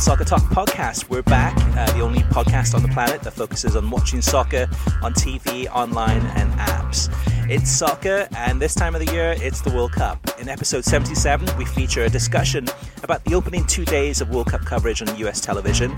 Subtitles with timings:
[0.00, 1.10] World Soccer Talk podcast.
[1.10, 4.66] We're back, uh, the only podcast on the planet that focuses on watching soccer
[5.02, 7.14] on TV, online, and apps.
[7.50, 10.18] It's soccer, and this time of the year, it's the World Cup.
[10.40, 12.66] In episode 77, we feature a discussion
[13.02, 15.94] about the opening two days of World Cup coverage on US television,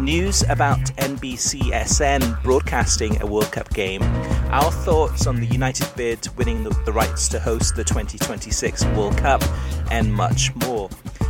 [0.00, 4.02] news about NBCSN broadcasting a World Cup game,
[4.50, 9.16] our thoughts on the United bid winning the, the rights to host the 2026 World
[9.16, 9.44] Cup,
[9.92, 10.73] and much more.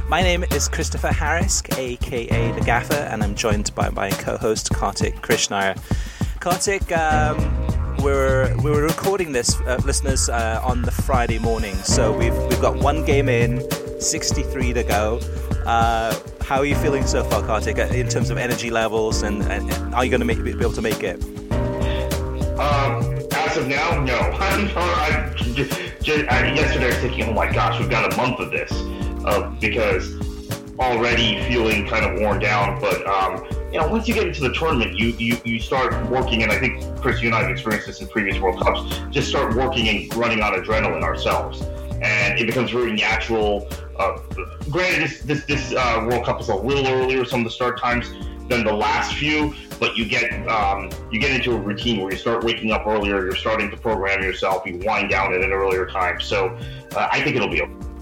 [0.08, 4.70] My name is Christopher Harris, aka The Gaffer, and I'm joined by my co host
[4.70, 5.78] Kartik Krishnaiyer.
[6.40, 7.38] Kartik, um,
[8.02, 12.60] we're, we were recording this, uh, listeners, uh, on the Friday morning, so we've, we've
[12.60, 13.62] got one game in,
[13.98, 15.20] 63 to go.
[15.64, 19.42] Uh, how are you feeling so far, Kartik, uh, in terms of energy levels, and,
[19.44, 21.24] and are you going to be able to make it?
[22.60, 23.02] Um,
[23.32, 24.18] as of now, no.
[24.18, 28.16] I'm, I'm just, just, I, yesterday I was thinking, oh my gosh, we've got a
[28.18, 28.70] month of this
[29.24, 30.14] uh, because
[30.78, 32.80] already feeling kind of worn down.
[32.80, 36.42] But um, you know, once you get into the tournament, you, you you start working,
[36.42, 39.00] and I think Chris, you and I have experienced this in previous World Cups.
[39.10, 41.62] Just start working and running on adrenaline ourselves,
[42.02, 43.68] and it becomes very natural.
[43.98, 44.18] Uh,
[44.70, 47.78] granted, this this, this uh, World Cup is a little earlier, some of the start
[47.78, 48.12] times
[48.48, 52.18] than the last few, but you get um, you get into a routine where you
[52.18, 53.24] start waking up earlier.
[53.24, 54.66] You're starting to program yourself.
[54.66, 56.20] You wind down at an earlier time.
[56.20, 56.48] So
[56.94, 57.62] uh, I think it'll be.
[57.62, 57.93] okay.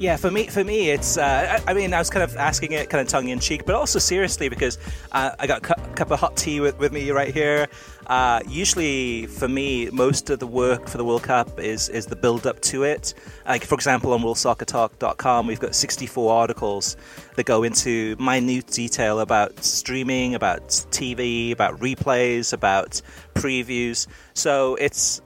[0.00, 1.18] Yeah, for me, for me, it's.
[1.18, 3.74] Uh, I, mean, I was kind of asking it, kind of tongue in cheek, but
[3.74, 4.78] also seriously because
[5.12, 7.68] uh, I got a cu- cup of hot tea with, with me right here.
[8.06, 12.16] Uh, usually, for me, most of the work for the World Cup is is the
[12.16, 13.12] build up to it.
[13.44, 16.96] Like, for example, on WorldSoccerTalk.com, we've got 64 articles
[17.36, 23.02] that go into minute detail about streaming, about TV, about replays, about
[23.34, 24.06] previews.
[24.32, 25.20] So it's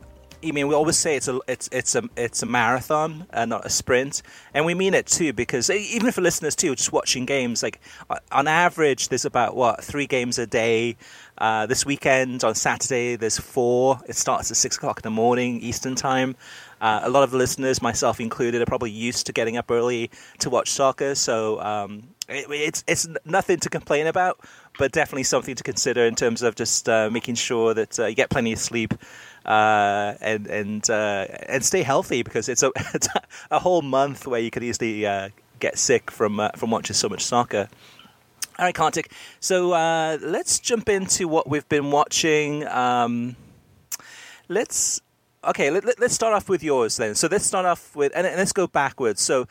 [0.46, 3.64] I mean, we always say it's a it's it's a it's a marathon and not
[3.64, 4.22] a sprint,
[4.52, 7.80] and we mean it too because even for listeners too, just watching games, like
[8.30, 10.96] on average, there's about what three games a day.
[11.36, 13.98] Uh, this weekend on Saturday, there's four.
[14.06, 16.36] It starts at six o'clock in the morning Eastern time.
[16.80, 20.10] Uh, a lot of the listeners, myself included, are probably used to getting up early
[20.38, 24.38] to watch soccer, so um, it, it's it's nothing to complain about,
[24.78, 28.14] but definitely something to consider in terms of just uh, making sure that uh, you
[28.14, 28.94] get plenty of sleep
[29.44, 33.08] uh, and and uh, and stay healthy because it's a it's
[33.50, 37.08] a whole month where you could easily uh, get sick from uh, from watching so
[37.08, 37.68] much soccer.
[38.58, 39.10] All right, Kartik.
[39.40, 42.66] So uh, let's jump into what we've been watching.
[42.68, 43.36] Um,
[44.48, 45.00] let's
[45.42, 45.70] okay.
[45.70, 47.14] Let, us let, start off with yours then.
[47.14, 49.20] So let's start off with and, and let's go backwards.
[49.20, 49.46] So.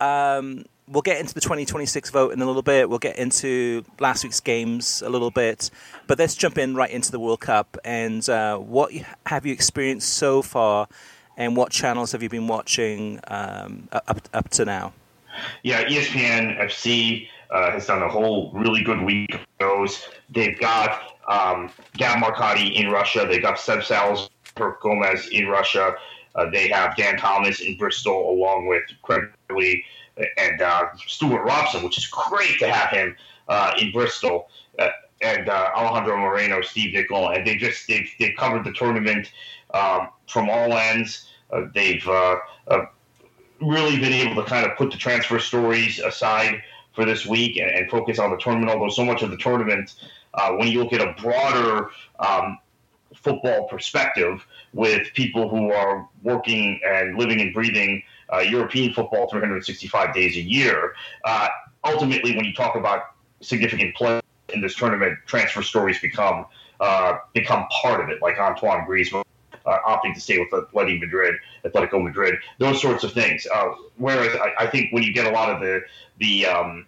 [0.00, 2.88] Um, we'll get into the 2026 vote in a little bit.
[2.88, 5.70] We'll get into last week's games a little bit,
[6.06, 7.76] but let's jump in right into the World Cup.
[7.84, 8.92] And uh, what
[9.26, 10.88] have you experienced so far,
[11.36, 14.92] and what channels have you been watching um, up up to now?
[15.62, 20.08] Yeah, ESPN FC uh, has done a whole really good week of those.
[20.30, 23.26] They've got um, Gab Marcotti in Russia.
[23.28, 24.28] They've got Seb Salz,
[24.80, 25.94] Gomez in Russia.
[26.34, 29.84] Uh, they have Dan Thomas in Bristol, along with Craig Lee
[30.36, 33.16] and uh, Stewart Robson, which is great to have him
[33.48, 34.48] uh, in Bristol,
[34.78, 34.88] uh,
[35.20, 39.32] and uh, Alejandro Moreno, Steve Nicol, and they just they've, they've covered the tournament
[39.74, 41.28] um, from all ends.
[41.50, 42.36] Uh, they've uh,
[43.60, 46.62] really been able to kind of put the transfer stories aside
[46.94, 48.70] for this week and, and focus on the tournament.
[48.70, 49.94] Although so much of the tournament,
[50.56, 51.90] when you look at a broader
[52.20, 52.58] um,
[53.14, 58.02] football perspective, with people who are working and living and breathing
[58.32, 60.94] uh, European football 365 days a year.
[61.24, 61.48] Uh,
[61.84, 63.02] ultimately, when you talk about
[63.40, 64.20] significant play
[64.52, 66.46] in this tournament, transfer stories become
[66.80, 69.24] uh, become part of it, like Antoine Griezmann.
[69.66, 73.46] Uh, opting to stay with Atletico Madrid, Atletico Madrid, those sorts of things.
[73.54, 73.66] Uh,
[73.98, 75.82] whereas I, I, think when you get a lot of the
[76.20, 76.86] the um,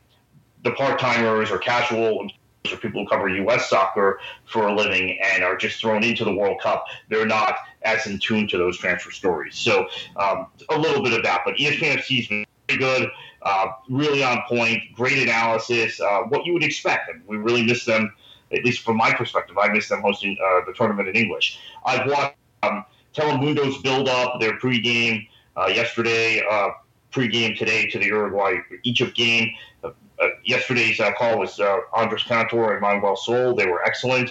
[0.64, 2.30] the part timers or casual
[2.70, 3.70] or people who cover U.S.
[3.70, 8.06] soccer for a living and are just thrown into the World Cup, they're not as
[8.06, 9.56] in tune to those transfer stories.
[9.56, 12.44] So um, a little bit of that, but ESPN FC's been
[12.78, 13.10] good,
[13.42, 17.08] uh, really on point, great analysis, uh, what you would expect.
[17.08, 18.12] And we really miss them,
[18.52, 19.56] at least from my perspective.
[19.58, 21.58] I miss them hosting uh, the tournament in English.
[21.84, 22.84] I've watched um,
[23.14, 25.26] Telemundo's build up, their pregame
[25.56, 26.70] uh, yesterday, uh,
[27.10, 29.50] pregame today to the Uruguay Egypt game.
[30.20, 31.58] Uh, yesterday's call was
[31.94, 33.54] Andres Cantor and Manuel Sol.
[33.54, 34.30] They were excellent.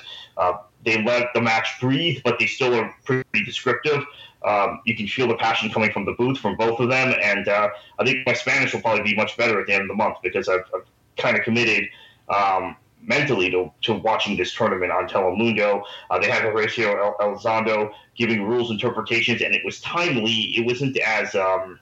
[0.85, 4.03] they let the match breathe, but they still are pretty descriptive.
[4.45, 7.47] Um, you can feel the passion coming from the booth from both of them, and
[7.47, 7.69] uh,
[7.99, 10.17] I think my Spanish will probably be much better at the end of the month
[10.23, 10.85] because I've, I've
[11.17, 11.89] kind of committed
[12.29, 15.83] um, mentally to, to watching this tournament on Telemundo.
[16.09, 20.31] Uh, they had Horacio Elizondo giving rules interpretations, and it was timely.
[20.55, 21.79] It wasn't as um,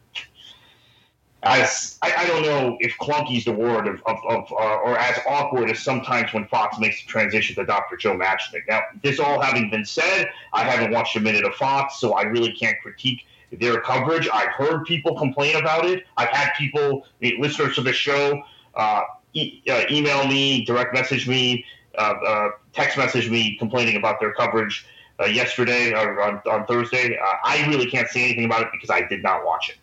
[1.43, 4.97] as I, I, don't know if clunky is the word of, of, of uh, or
[4.97, 7.95] as awkward as sometimes when Fox makes the transition to Dr.
[7.95, 8.63] Joe Machnik.
[8.67, 12.23] Now, this all having been said, I haven't watched a minute of Fox, so I
[12.23, 14.27] really can't critique their coverage.
[14.33, 16.05] I've heard people complain about it.
[16.17, 18.41] I've had people, listeners to the show,
[18.75, 21.65] uh, e- uh, email me, direct message me,
[21.97, 24.87] uh, uh, text message me complaining about their coverage
[25.19, 27.17] uh, yesterday or on, on Thursday.
[27.43, 29.77] I really can't say anything about it because I did not watch it.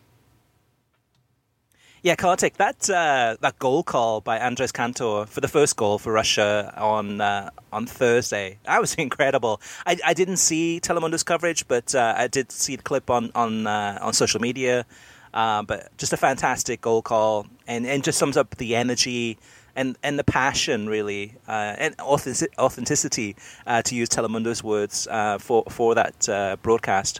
[2.05, 6.13] Yeah, Kartik, that uh, that goal call by Andres Cantor for the first goal for
[6.13, 9.59] Russia on uh, on Thursday, that was incredible.
[9.87, 13.65] I, I didn't see Telemundo's coverage, but uh, I did see the clip on on
[13.65, 14.85] uh, on social media.
[15.33, 19.39] Uh, but just a fantastic goal call, and, and just sums up the energy
[19.75, 23.35] and, and the passion, really, uh, and authenticity,
[23.83, 25.07] to use Telemundo's words
[25.39, 27.19] for for that broadcast.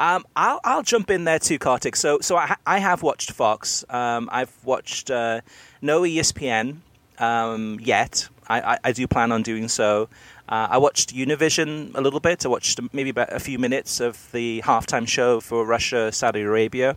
[0.00, 1.94] Um, I'll I'll jump in there too, Kartik.
[1.94, 3.84] So so I, I have watched Fox.
[3.90, 5.42] Um, I've watched uh,
[5.82, 6.78] no ESPN
[7.18, 8.26] um, yet.
[8.48, 10.08] I, I, I, do plan on doing so.
[10.48, 12.46] Uh, I watched Univision a little bit.
[12.46, 16.96] I watched maybe about a few minutes of the halftime show for Russia Saudi Arabia.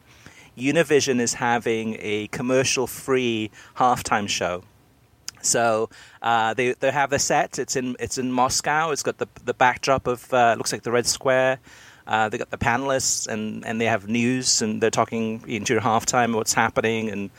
[0.58, 4.64] Univision is having a commercial-free halftime show.
[5.42, 5.90] So
[6.22, 7.60] uh, they they have the set.
[7.60, 8.92] It's in it's in Moscow.
[8.92, 11.60] It's got the the backdrop of uh, looks like the Red Square.
[12.06, 16.36] Uh, they got the panelists and, and they have news and they're talking into halftime
[16.36, 17.30] what's happening and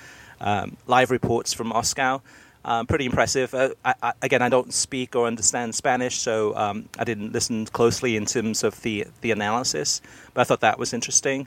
[0.40, 2.22] um, live reports from Moscow.
[2.64, 3.52] Um, pretty impressive.
[3.54, 7.66] Uh, I, I, again, I don't speak or understand Spanish, so um, I didn't listen
[7.66, 10.00] closely in terms of the the analysis,
[10.32, 11.46] but I thought that was interesting.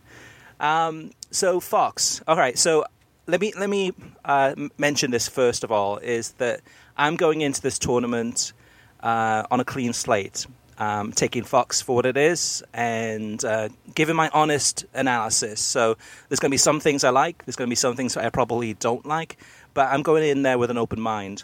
[0.59, 2.55] Um, so Fox, all right.
[2.55, 2.85] So
[3.25, 3.93] let me let me
[4.25, 6.61] uh, mention this first of all is that
[6.95, 8.53] I'm going into this tournament
[9.01, 10.45] uh, on a clean slate
[10.77, 15.59] um, taking Fox for what it is and uh, giving my honest analysis.
[15.59, 15.97] So
[16.29, 18.29] there's going to be some things I like, there's going to be some things I
[18.29, 19.37] probably don't like,
[19.73, 21.43] but I'm going in there with an open mind.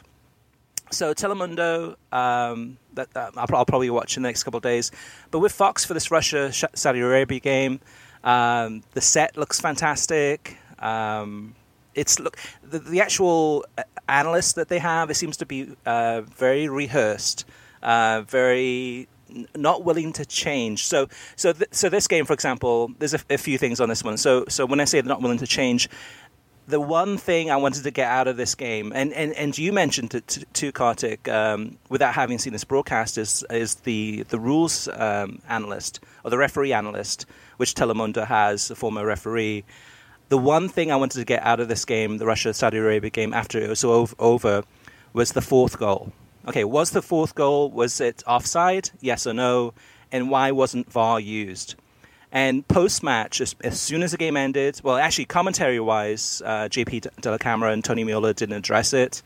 [0.92, 4.92] So Telemundo, um, that, that I'll, I'll, probably watch in the next couple of days.
[5.32, 7.80] But with Fox for this Russia Saudi Arabia game,
[8.24, 10.58] um, the set looks fantastic.
[10.80, 11.56] Um,
[11.96, 15.10] it's look the, the, actual uh, analyst that they have.
[15.10, 17.46] It seems to be uh, very rehearsed,
[17.82, 19.08] uh, very
[19.56, 20.86] not willing to change.
[20.86, 24.04] So, so, th- so this game, for example, there's a, a, few things on this
[24.04, 24.18] one.
[24.18, 25.90] So, so when I say they're not willing to change,
[26.68, 29.74] the one thing I wanted to get out of this game, and, and, and you
[29.74, 34.40] mentioned it to, to Kartik, um, without having seen this broadcast, is is the the
[34.40, 37.26] rules um, analyst or the referee analyst,
[37.58, 39.66] which Telemundo has, a former referee.
[40.30, 43.10] The one thing I wanted to get out of this game, the Russia Saudi Arabia
[43.10, 44.64] game, after it was over,
[45.12, 46.14] was the fourth goal
[46.48, 48.90] okay, was the fourth goal, was it offside?
[49.02, 49.74] Yes or no?
[50.12, 51.76] And why wasn't VAR used?
[52.32, 56.68] And post match, as, as, soon as the game ended, well, actually, commentary wise, uh,
[56.70, 59.22] JP Dellacamera Camera and Tony Meola didn't address it.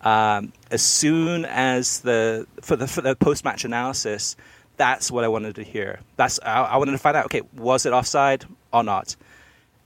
[0.00, 4.36] Um, as soon as the for the, for the post match analysis,
[4.76, 6.00] that's what I wanted to hear.
[6.16, 7.26] That's I, I, wanted to find out.
[7.26, 9.16] Okay, was it offside or not?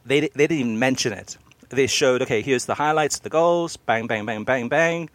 [0.04, 1.38] They they didn't even mention it.
[1.70, 5.08] They showed okay, here's the highlights, the goals, bang, bang, bang, bang, bang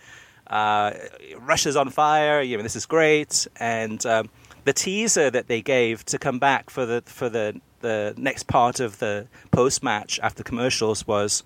[0.50, 0.92] uh,
[1.40, 2.42] Russia's on fire.
[2.42, 3.48] You know, this is great.
[3.58, 4.30] And um,
[4.64, 8.80] the teaser that they gave to come back for the for the the next part
[8.80, 11.44] of the post match after commercials was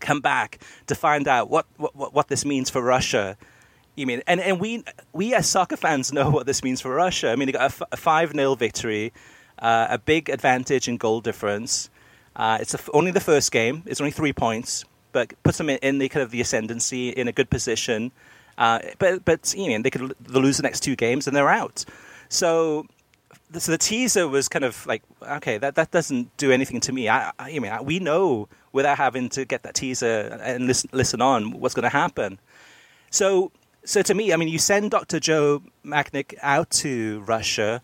[0.00, 3.36] come back to find out what, what, what this means for Russia.
[3.96, 7.30] You mean, and, and we we as soccer fans know what this means for Russia.
[7.30, 9.12] I mean, they got a, five 0 victory,
[9.58, 11.90] uh, a big advantage in goal difference.
[12.36, 13.82] Uh, it's a, only the first game.
[13.86, 14.84] It's only three points
[15.18, 18.12] but puts them in, in the kind of the ascendancy in a good position.
[18.56, 21.84] Uh, but but you know they could lose the next two games and they're out.
[22.28, 22.86] So
[23.58, 25.02] so the teaser was kind of like
[25.38, 27.08] okay that that doesn't do anything to me.
[27.08, 31.20] I, I, I mean we know without having to get that teaser and listen listen
[31.20, 32.38] on what's going to happen.
[33.10, 33.50] So
[33.84, 35.18] so to me, I mean you send Dr.
[35.18, 37.82] Joe Machnik out to Russia,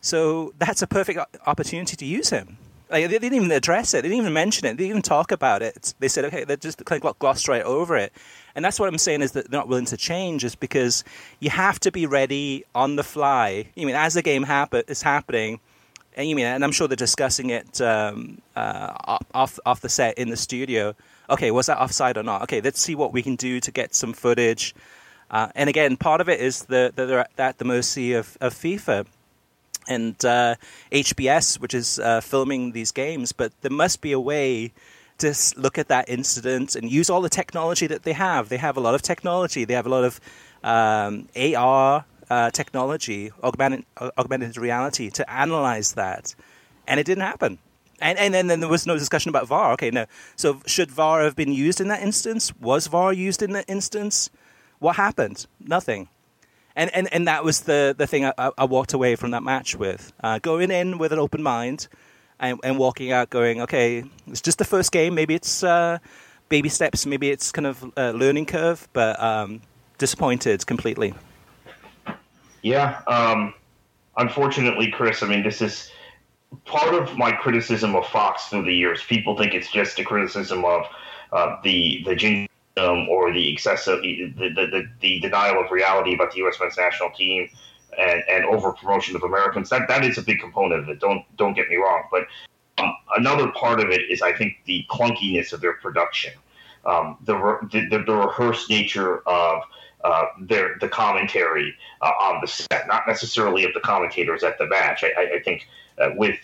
[0.00, 2.58] so that's a perfect opportunity to use him.
[2.90, 4.02] Like, they didn't even address it.
[4.02, 4.70] They didn't even mention it.
[4.70, 5.94] They didn't even talk about it.
[5.98, 8.12] They said, okay, they just kind of glossed right over it.
[8.54, 11.04] And that's what I'm saying is that they're not willing to change, is because
[11.38, 13.66] you have to be ready on the fly.
[13.74, 15.60] You mean as the game happen, is happening,
[16.16, 20.18] and you mean, and I'm sure they're discussing it um, uh, off off the set
[20.18, 20.94] in the studio.
[21.30, 22.42] Okay, was that offside or not?
[22.42, 24.74] Okay, let's see what we can do to get some footage.
[25.30, 29.06] Uh, and again, part of it is that they're at the mercy of, of FIFA
[29.88, 30.54] and uh,
[30.92, 33.32] HBS, which is uh, filming these games.
[33.32, 34.72] But there must be a way
[35.18, 38.48] to look at that incident and use all the technology that they have.
[38.48, 39.64] They have a lot of technology.
[39.64, 40.20] They have a lot of
[40.62, 43.84] um, AR uh, technology, augmented,
[44.16, 46.34] augmented reality, to analyze that,
[46.86, 47.58] and it didn't happen.
[48.00, 49.72] And, and and then there was no discussion about VAR.
[49.72, 50.06] Okay, no.
[50.36, 52.52] So should VAR have been used in that instance?
[52.60, 54.30] Was VAR used in that instance?
[54.78, 55.46] What happened?
[55.58, 56.08] Nothing.
[56.78, 59.74] And and, and that was the, the thing I, I walked away from that match
[59.74, 60.12] with.
[60.22, 61.88] Uh, going in with an open mind
[62.38, 65.12] and, and walking out going, okay, it's just the first game.
[65.16, 65.98] Maybe it's uh,
[66.48, 67.04] baby steps.
[67.04, 69.60] Maybe it's kind of a learning curve, but um,
[69.98, 71.14] disappointed completely.
[72.62, 73.00] Yeah.
[73.08, 73.54] Um,
[74.16, 75.90] unfortunately, Chris, I mean, this is
[76.64, 79.02] part of my criticism of Fox through the years.
[79.02, 80.86] People think it's just a criticism of
[81.32, 86.14] uh, the the jinx um, or the excessive the, the, the, the, denial of reality
[86.14, 86.56] about the U.S.
[86.60, 87.48] men's national team
[87.98, 89.68] and, and over promotion of Americans.
[89.70, 91.00] That that is a big component of it.
[91.00, 92.26] Don't don't get me wrong, but
[92.78, 96.32] um, another part of it is I think the clunkiness of their production,
[96.86, 97.34] um, the,
[97.72, 99.62] the, the rehearsed nature of
[100.04, 104.66] uh, their the commentary uh, on the set, not necessarily of the commentators at the
[104.66, 105.02] match.
[105.02, 105.66] I, I, I think
[105.98, 106.38] uh, with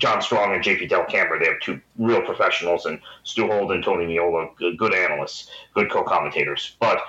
[0.00, 4.06] John Strong and JP Dellacamera, they have two real professionals, and Stu Holden, and Tony
[4.06, 6.76] Meola, good, good analysts, good co-commentators.
[6.80, 7.02] But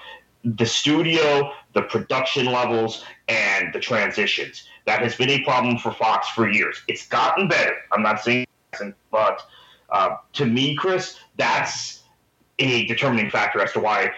[0.43, 6.29] the studio, the production levels, and the transitions that has been a problem for Fox
[6.29, 6.81] for years.
[6.88, 7.75] It's gotten better.
[7.93, 8.45] I'm not saying,
[9.10, 9.41] but
[9.89, 12.03] uh, to me, Chris, that's
[12.60, 14.12] a determining factor as to why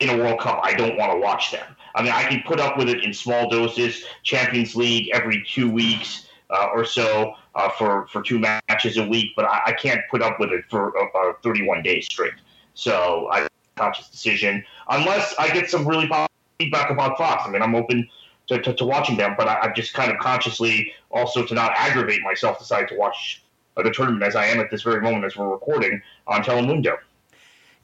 [0.00, 1.64] in a World Cup I don't want to watch them.
[1.94, 5.70] I mean, I can put up with it in small doses, Champions League every two
[5.70, 10.00] weeks uh, or so uh, for for two matches a week, but I, I can't
[10.10, 12.34] put up with it for uh, 31 days straight.
[12.74, 17.42] So I conscious decision unless I get some really positive feedback about Fox.
[17.46, 18.08] I mean, I'm open
[18.48, 21.72] to, to, to watching them, but I, I just kind of consciously also to not
[21.76, 23.42] aggravate myself decide to watch
[23.76, 26.96] the tournament as I am at this very moment as we're recording on Telemundo.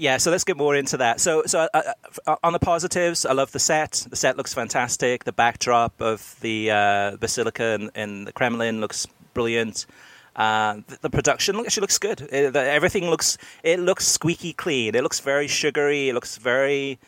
[0.02, 1.20] Yeah, so let's get more into that.
[1.20, 1.92] So, so uh,
[2.26, 4.04] uh, on the positives, I love the set.
[4.10, 5.22] The set looks fantastic.
[5.22, 9.86] The backdrop of the uh, basilica and, the Kremlin looks brilliant.
[10.34, 12.20] Uh, the, the, production actually looks good.
[12.32, 14.96] It, the, everything looks it looks squeaky clean.
[14.96, 16.08] It looks very sugary.
[16.08, 16.98] It looks very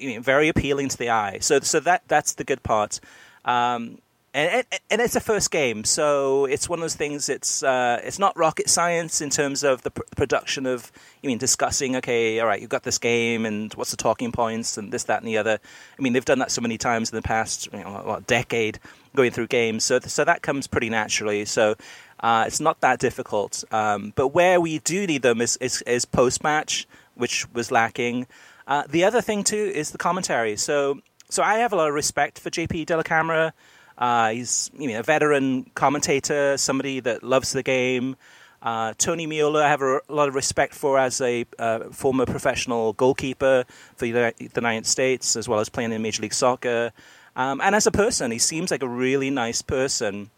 [0.00, 1.38] very appealing to the eye.
[1.40, 2.98] So, so that that's the good part.
[3.44, 3.98] Um,
[4.32, 7.28] and, and it's a first game, so it's one of those things.
[7.28, 11.38] It's uh, it's not rocket science in terms of the pr- production of you mean
[11.38, 11.96] discussing.
[11.96, 15.20] Okay, all right, you've got this game, and what's the talking points, and this, that,
[15.20, 15.58] and the other.
[15.98, 18.78] I mean, they've done that so many times in the past, you know, what, decade,
[19.16, 19.82] going through games.
[19.84, 21.44] So so that comes pretty naturally.
[21.44, 21.74] So
[22.20, 23.64] uh, it's not that difficult.
[23.72, 28.28] Um, but where we do need them is is, is post match, which was lacking.
[28.68, 30.56] Uh, the other thing too is the commentary.
[30.56, 33.52] So so I have a lot of respect for JP Dellacamera.
[34.00, 38.16] Uh, he's you know, a veteran commentator, somebody that loves the game.
[38.62, 42.26] Uh, Tony Meola, I have a, a, lot of respect for as a uh, former
[42.26, 43.64] professional goalkeeper
[43.96, 46.92] for the United States, as well as playing in Major League Soccer.
[47.36, 50.30] Um, and as a person, he seems like a really nice person.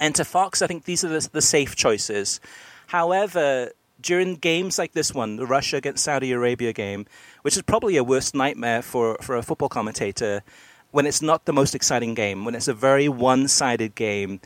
[0.00, 2.40] And to Fox, I think these are the, the safe choices.
[2.88, 3.70] However,
[4.00, 7.06] during games like this one, the Russia against Saudi Arabia game,
[7.42, 10.42] which is probably a worst nightmare for, for a football commentator,
[10.94, 14.40] when it's not the most exciting game, when it's a very one sided game,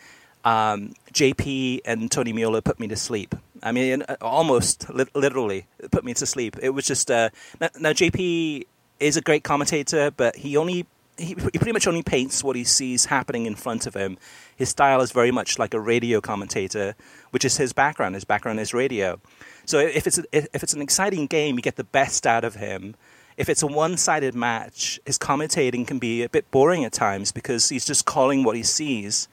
[0.47, 3.35] um, JP and Tony Meola put me to sleep.
[3.62, 6.57] I mean, uh, almost li- literally put me to sleep.
[6.62, 7.28] It was just uh,
[7.61, 8.64] now, now, JP
[8.99, 10.87] is a great commentator, but he only
[11.19, 14.17] he, he pretty much only paints what he sees happening in front of him.
[14.57, 16.95] His style is very much like a radio commentator,
[17.31, 18.14] which is his background.
[18.14, 19.21] His background is radio.
[19.67, 22.55] So if it's a, if it's an exciting game, you get the best out of
[22.55, 22.95] him
[23.38, 27.30] if it's a one sided match, his commentating can be a bit boring at times
[27.30, 29.28] because he's just calling what he sees.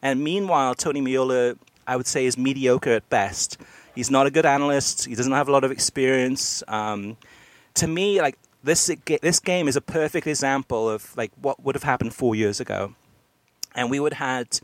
[0.00, 3.58] And meanwhile, Tony Meola, I would say, is mediocre at best.
[3.94, 5.04] He's not a good analyst.
[5.04, 6.62] He doesn't have a lot of experience.
[6.68, 7.18] Um,
[7.74, 8.90] to me, like this,
[9.20, 12.94] this game is a perfect example of like what would have happened four years ago,
[13.74, 14.60] and we would have had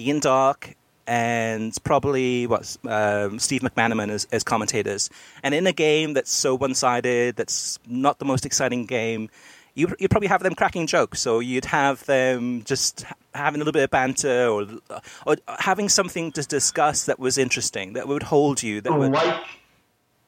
[0.00, 0.74] Ian Darke
[1.08, 5.08] and probably what um, Steve McManaman as, as, commentators.
[5.42, 9.30] And in a game that's so one-sided, that's not the most exciting game,
[9.74, 13.72] you, you'd probably have them cracking jokes, or you'd have them just having a little
[13.72, 14.66] bit of banter, or
[15.24, 18.80] or having something to discuss that was interesting, that would hold you.
[18.80, 19.12] That would...
[19.12, 19.44] like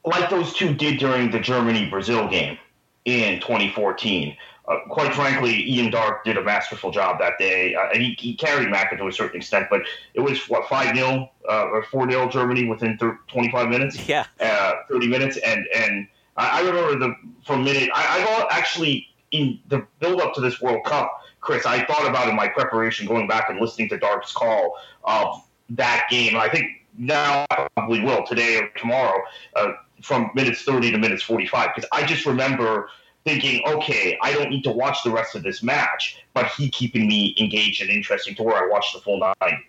[0.05, 2.59] like those two did during the Germany Brazil game
[3.05, 4.37] in 2014.
[4.69, 7.75] Uh, quite frankly, Ian Darke did a masterful job that day.
[7.75, 9.83] Uh, and he, he carried Macca to a certain extent, but
[10.15, 13.99] it was, what, 5 0 uh, or 4 0 Germany within 25 minutes?
[14.09, 14.27] Yeah.
[14.41, 15.37] Uh, 30 minutes.
[15.39, 17.15] And and I, I remember the
[17.45, 21.85] from minute, I, I actually, in the build up to this World Cup, Chris, I
[21.85, 26.37] thought about in my preparation going back and listening to Darke's call of that game.
[26.37, 26.67] I think
[26.99, 29.23] now I probably will today or tomorrow
[29.57, 32.91] uh, from minutes 30 to minutes 45 because I just remember
[33.25, 37.07] thinking, okay, I don't need to watch the rest of this match, but he keeping
[37.07, 39.63] me engaged and interesting to where I watched the full nine.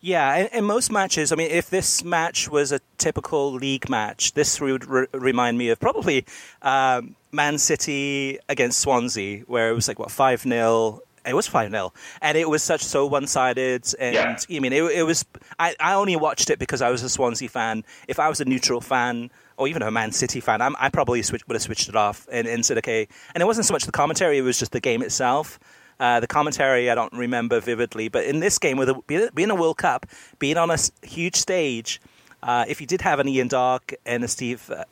[0.00, 4.32] Yeah, in, in, most matches, I mean, if this match was a typical league match,
[4.34, 6.24] this would re- remind me of probably
[6.62, 11.00] um, Man City against Swansea, where it was like, what, 5 0.
[11.26, 11.92] It was 5 0.
[12.22, 13.92] And it was such so one sided.
[13.98, 14.36] And yeah.
[14.48, 15.24] I mean, it, it was.
[15.58, 17.84] I, I only watched it because I was a Swansea fan.
[18.06, 21.20] If I was a neutral fan, or even a Man City fan, I'm, i probably
[21.22, 23.08] switch, would have switched it off and, said, okay.
[23.34, 25.58] And it wasn't so much the commentary; it was just the game itself.
[26.00, 29.54] Uh, the commentary I don't remember vividly, but in this game, with a, being a
[29.54, 30.06] World Cup,
[30.38, 32.00] being on a huge stage,
[32.44, 34.84] uh, if you did have an Ian Darke and a Steve uh,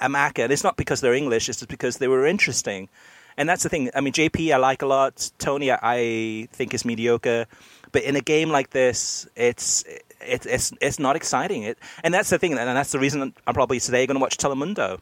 [0.00, 2.88] Amaka, and it's not because they're English, it's just because they were interesting.
[3.36, 3.90] And that's the thing.
[3.96, 5.32] I mean, JP I like a lot.
[5.38, 7.46] Tony I think is mediocre,
[7.90, 9.84] but in a game like this, it's
[10.26, 11.62] it, it's it's not exciting.
[11.64, 14.36] It, and that's the thing, and that's the reason I'm probably today going to watch
[14.36, 15.00] Telemundo.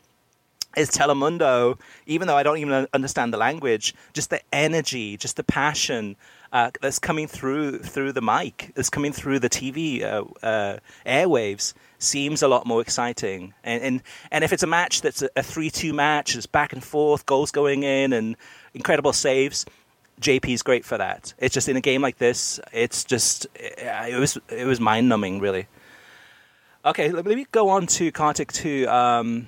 [0.75, 5.45] Is Telemundo, even though I don't even understand the language, just the energy, just the
[5.45, 6.17] passion
[6.51, 11.75] uh, that's coming through through the mic, that's coming through the TV uh, uh, airwaves,
[11.99, 13.53] seems a lot more exciting.
[13.63, 17.27] And and, and if it's a match that's a three-two match, it's back and forth,
[17.27, 18.37] goals going in, and
[18.73, 19.67] incredible saves
[20.23, 21.35] JP's great for that.
[21.39, 25.41] It's just in a game like this, it's just it was it was mind numbing,
[25.41, 25.67] really.
[26.85, 28.89] Okay, let me go on to Kartik too.
[28.89, 29.47] Um,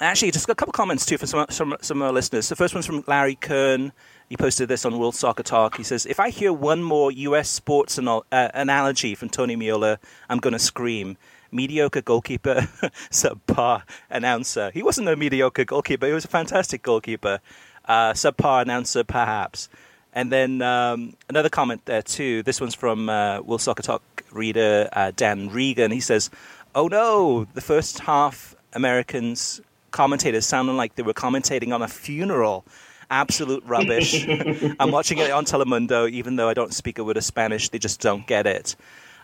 [0.00, 2.48] actually, just a couple comments too for some some some of our listeners.
[2.48, 3.92] The first one's from Larry Kern.
[4.28, 5.76] He posted this on World Soccer Talk.
[5.76, 7.48] He says, "If I hear one more U.S.
[7.48, 11.16] sports uh, analogy from Tony Meola, I'm going to scream."
[11.50, 12.68] Mediocre goalkeeper,
[13.10, 14.70] subpar announcer.
[14.74, 16.06] He wasn't a mediocre goalkeeper.
[16.06, 17.40] He was a fantastic goalkeeper
[17.88, 19.68] uh, subpar announcer, perhaps.
[20.12, 22.42] And then um, another comment there too.
[22.42, 25.90] This one's from uh, World Soccer Talk reader uh, Dan Regan.
[25.90, 26.30] He says,
[26.74, 32.64] "Oh no, the first half Americans commentators sounded like they were commentating on a funeral.
[33.10, 34.26] Absolute rubbish.
[34.80, 37.70] I'm watching it on Telemundo, even though I don't speak a word of Spanish.
[37.70, 38.76] They just don't get it.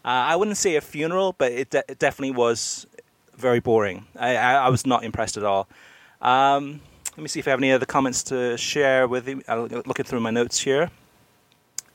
[0.04, 2.86] Uh, I wouldn't say a funeral, but it, de- it definitely was
[3.36, 4.06] very boring.
[4.16, 5.68] I, I, I, was not impressed at all."
[6.22, 6.80] Um,
[7.16, 9.40] let me see if I have any other comments to share with you.
[9.46, 10.90] I'm looking through my notes here.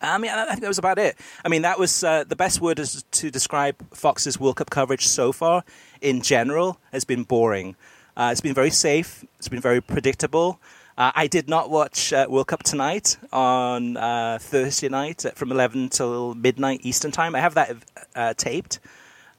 [0.01, 1.17] I mean, I think that was about it.
[1.43, 5.07] I mean, that was uh, the best word is to describe Fox's World Cup coverage
[5.07, 5.65] so far.
[5.99, 7.75] In general, has been boring.
[8.15, 9.25] Uh, it's been very safe.
[9.37, 10.61] It's been very predictable.
[10.97, 15.89] Uh, I did not watch uh, World Cup tonight on uh, Thursday night from 11
[15.89, 17.35] till midnight Eastern time.
[17.35, 17.75] I have that
[18.15, 18.79] uh, taped.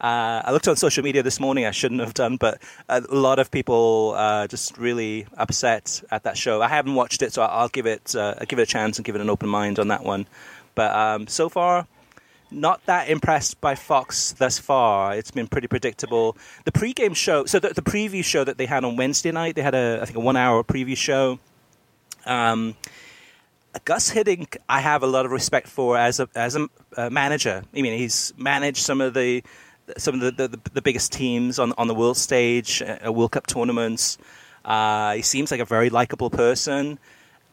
[0.00, 1.66] Uh, I looked on social media this morning.
[1.66, 6.38] I shouldn't have done, but a lot of people uh, just really upset at that
[6.38, 6.62] show.
[6.62, 9.14] I haven't watched it, so I'll give it uh, give it a chance and give
[9.14, 10.26] it an open mind on that one.
[10.74, 11.86] But um, so far,
[12.50, 15.14] not that impressed by Fox thus far.
[15.14, 16.34] It's been pretty predictable.
[16.64, 19.62] The pre-game show, so the, the preview show that they had on Wednesday night, they
[19.62, 21.38] had a I think a one-hour preview show.
[22.24, 22.74] Um,
[23.84, 27.64] Gus Hiddink, I have a lot of respect for as a as a, a manager.
[27.74, 29.42] I mean, he's managed some of the
[29.96, 33.46] some of the, the, the biggest teams on, on the world stage, uh, World Cup
[33.46, 34.18] tournaments.
[34.64, 36.98] Uh, he seems like a very likable person.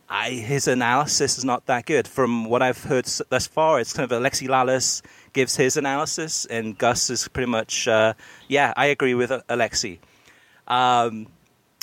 [0.10, 2.08] I, his analysis is not that good.
[2.08, 5.02] From what I've heard thus far, it's kind of Alexi Lalas
[5.34, 8.14] gives his analysis, and Gus is pretty much, uh,
[8.48, 10.00] yeah, I agree with Alexi.
[10.68, 11.28] Um,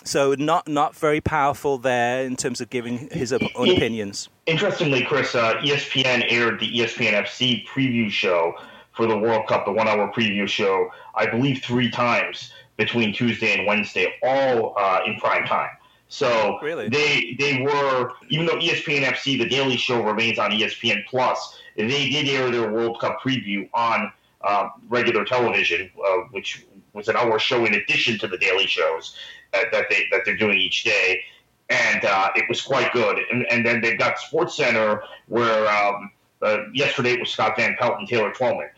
[0.05, 4.29] so not not very powerful there in terms of giving his own opinions.
[4.47, 8.55] Interestingly, Chris, uh, ESPN aired the ESPN FC preview show
[8.95, 13.57] for the World Cup, the one hour preview show, I believe three times between Tuesday
[13.57, 15.71] and Wednesday, all uh, in prime time.
[16.09, 16.89] So really?
[16.89, 22.09] they they were even though ESPN FC, the Daily Show remains on ESPN Plus, they
[22.11, 27.39] did air their World Cup preview on uh, regular television, uh, which was an hour
[27.39, 29.17] show in addition to the daily shows
[29.53, 31.23] that, that they that they're doing each day,
[31.71, 33.19] and uh, it was quite good.
[33.33, 36.11] And, and then they've got SportsCenter where um,
[36.43, 38.71] uh, yesterday it was Scott Van Pelt and Taylor Twellman uh,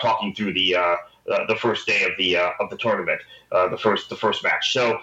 [0.00, 4.16] talking through the uh, the first day of the of the tournament, the first the
[4.16, 4.72] first match.
[4.72, 5.00] So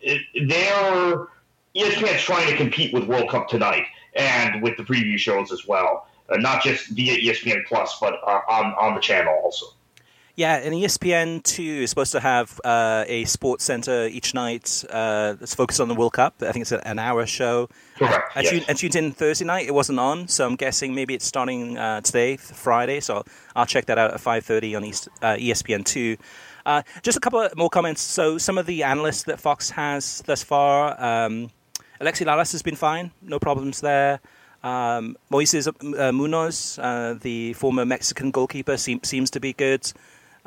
[0.00, 1.28] it, they're
[1.76, 6.08] ESPN's trying to compete with World Cup tonight and with the preview shows as well,
[6.28, 9.66] uh, not just via ESPN Plus, but uh, on on the channel also.
[10.38, 15.32] Yeah, and ESPN two is supposed to have uh, a sports center each night uh,
[15.32, 16.34] that's focused on the World Cup.
[16.42, 17.68] I think it's an hour show.
[17.96, 18.36] Correct.
[18.36, 18.50] I, yes.
[18.50, 19.66] tuned, I tuned in Thursday night.
[19.66, 23.00] It wasn't on, so I'm guessing maybe it's starting uh, today, Friday.
[23.00, 23.24] So
[23.56, 26.16] I'll check that out at 5:30 on East, uh, ESPN two.
[26.64, 28.00] Uh, just a couple of more comments.
[28.00, 31.50] So some of the analysts that Fox has thus far, um,
[32.00, 34.20] Alexi Lalas has been fine, no problems there.
[34.62, 39.92] Um, Moises uh, Munoz, uh, the former Mexican goalkeeper, seem, seems to be good.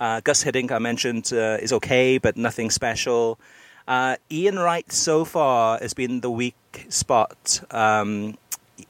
[0.02, 3.40] Uh, Gus Hiddink, I mentioned, uh, is okay, but nothing special.
[3.88, 7.62] Uh, Ian Wright so far has been the weak spot.
[7.70, 8.36] Um,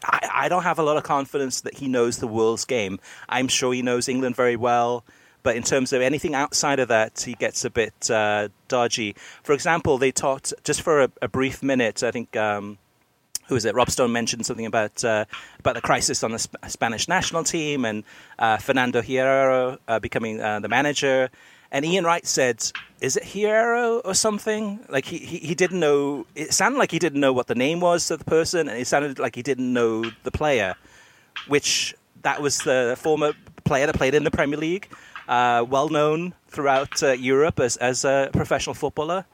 [0.05, 2.97] I, I, don't have a lot of confidence that he knows the world's game.
[3.27, 5.03] I'm sure he knows England very well,
[5.43, 9.17] but in terms of anything outside of that, he gets a bit uh, dodgy.
[9.43, 12.03] For example, they talked just for a, a brief minute.
[12.03, 12.37] I think.
[12.37, 12.77] Um,
[13.51, 13.75] who is it?
[13.75, 15.25] Rob Stone mentioned something about uh,
[15.59, 18.05] about the crisis on the Sp- Spanish national team and
[18.39, 21.29] uh, Fernando Hierro uh, becoming uh, the manager.
[21.69, 22.63] And Ian Wright said,
[23.01, 26.25] "Is it Hierro or something?" Like he, he, he didn't know.
[26.33, 28.87] It sounded like he didn't know what the name was of the person, and it
[28.87, 30.75] sounded like he didn't know the player,
[31.49, 33.33] which that was the former
[33.65, 34.87] player that played in the Premier League,
[35.27, 39.25] uh, well known throughout uh, Europe as as a professional footballer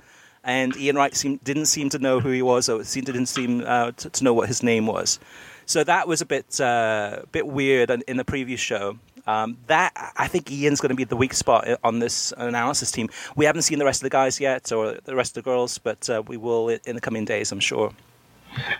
[0.47, 3.63] and Ian Wright seemed, didn't seem to know who he was, or seemed, didn't seem
[3.67, 5.19] uh, to, to, know what his name was.
[5.65, 8.97] So that was a bit uh, bit weird in the previous show.
[9.27, 13.09] Um, that I think Ian's going to be the weak spot on this analysis team.
[13.35, 15.77] We haven't seen the rest of the guys yet, or the rest of the girls,
[15.77, 17.91] but uh, we will in the coming days, I'm sure.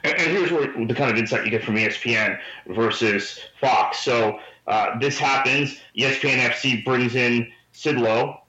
[0.06, 4.00] And, and here's where the kind of insight you get from ESPN versus Fox.
[4.00, 5.78] So uh, this happens.
[5.98, 8.40] ESPN FC brings in Sid Lowe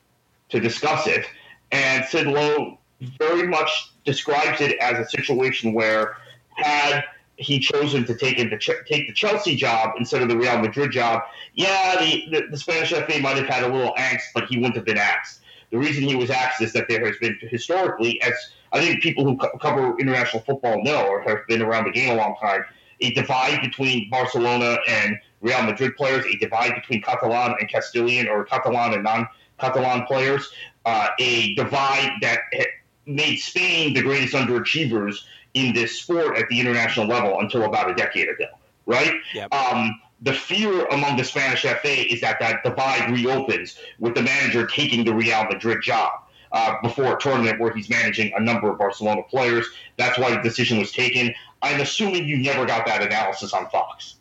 [0.50, 1.26] to discuss it,
[1.72, 6.16] and Sid Lowe very much describes it as a situation where
[6.56, 7.04] had
[7.36, 11.22] he chosen to take the take the Chelsea job instead of the Real Madrid job,
[11.54, 14.74] yeah, the, the, the, Spanish FA might have had a little angst, but he wouldn't
[14.74, 15.40] have been axed.
[15.70, 18.32] The reason he was axed is that there has been historically, as
[18.72, 22.10] I think people who co- cover international football know or have been around the game
[22.10, 22.64] a long time,
[23.00, 28.44] a divide between Barcelona and Real Madrid players, a divide between Catalan and Castilian or
[28.44, 30.50] Catalan and non-Catalan players,
[30.84, 32.40] uh, a divide that
[33.08, 37.94] made Spain the greatest underachievers in this sport at the international level until about a
[37.94, 38.46] decade ago,
[38.86, 39.14] right?
[39.34, 39.52] Yep.
[39.52, 44.66] Um, the fear among the Spanish FA is that that divide reopens with the manager
[44.66, 46.12] taking the Real Madrid job.
[46.50, 49.66] Uh, before a tournament where he's managing a number of Barcelona players.
[49.98, 51.34] That's why the decision was taken.
[51.60, 54.14] I'm assuming you never got that analysis on Fox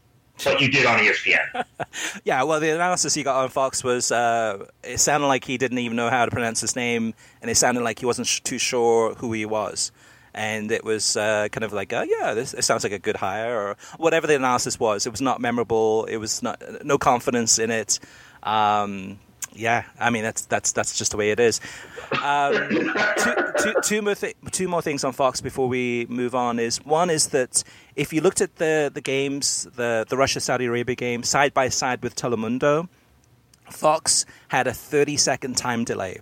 [0.43, 1.65] but you did on ESPN.
[2.23, 5.79] yeah, well, the analysis he got on Fox was uh, it sounded like he didn't
[5.79, 8.57] even know how to pronounce his name, and it sounded like he wasn't sh- too
[8.57, 9.91] sure who he was.
[10.33, 13.15] And it was uh, kind of like, oh, yeah, this it sounds like a good
[13.15, 15.07] hire, or whatever the analysis was.
[15.07, 16.05] It was not memorable.
[16.05, 17.99] It was not no confidence in it.
[18.43, 19.19] Um,
[19.57, 21.59] yeah, I mean that's that's that's just the way it is.
[22.23, 22.53] Um,
[23.17, 24.15] two, two, two, more
[24.51, 27.63] two more things on Fox before we move on is one is that
[27.95, 31.69] if you looked at the the games, the the Russia Saudi Arabia game side by
[31.69, 32.87] side with Telemundo,
[33.69, 36.19] Fox had a 30 second time delay.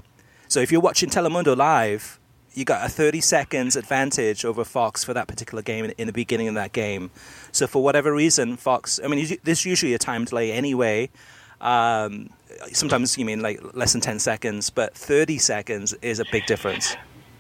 [0.48, 2.20] So if you're watching Telemundo live,
[2.54, 6.14] you got a 30 seconds advantage over Fox for that particular game in, in the
[6.14, 7.12] beginning of that game.
[7.52, 11.10] So for whatever reason, Fox, I mean, there's usually a time delay anyway.
[11.60, 12.30] Um,
[12.72, 16.96] sometimes you mean like less than 10 seconds, but 30 seconds is a big difference.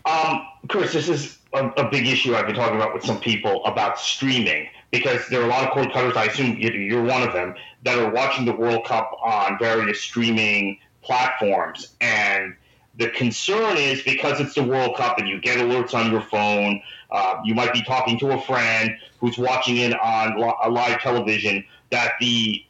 [0.06, 3.66] Um, Chris, this is a, a, big issue I've been talking about with some people
[3.66, 6.16] about streaming because there are a lot of cord cutters.
[6.16, 10.78] I assume you're one of them that are watching the World Cup on various streaming
[11.02, 11.96] platforms.
[12.02, 12.56] And
[12.98, 16.82] the concern is because it's the World Cup and you get alerts on your phone,
[17.12, 21.66] uh, you might be talking to a friend who's watching it on li- live television,
[21.90, 22.64] that the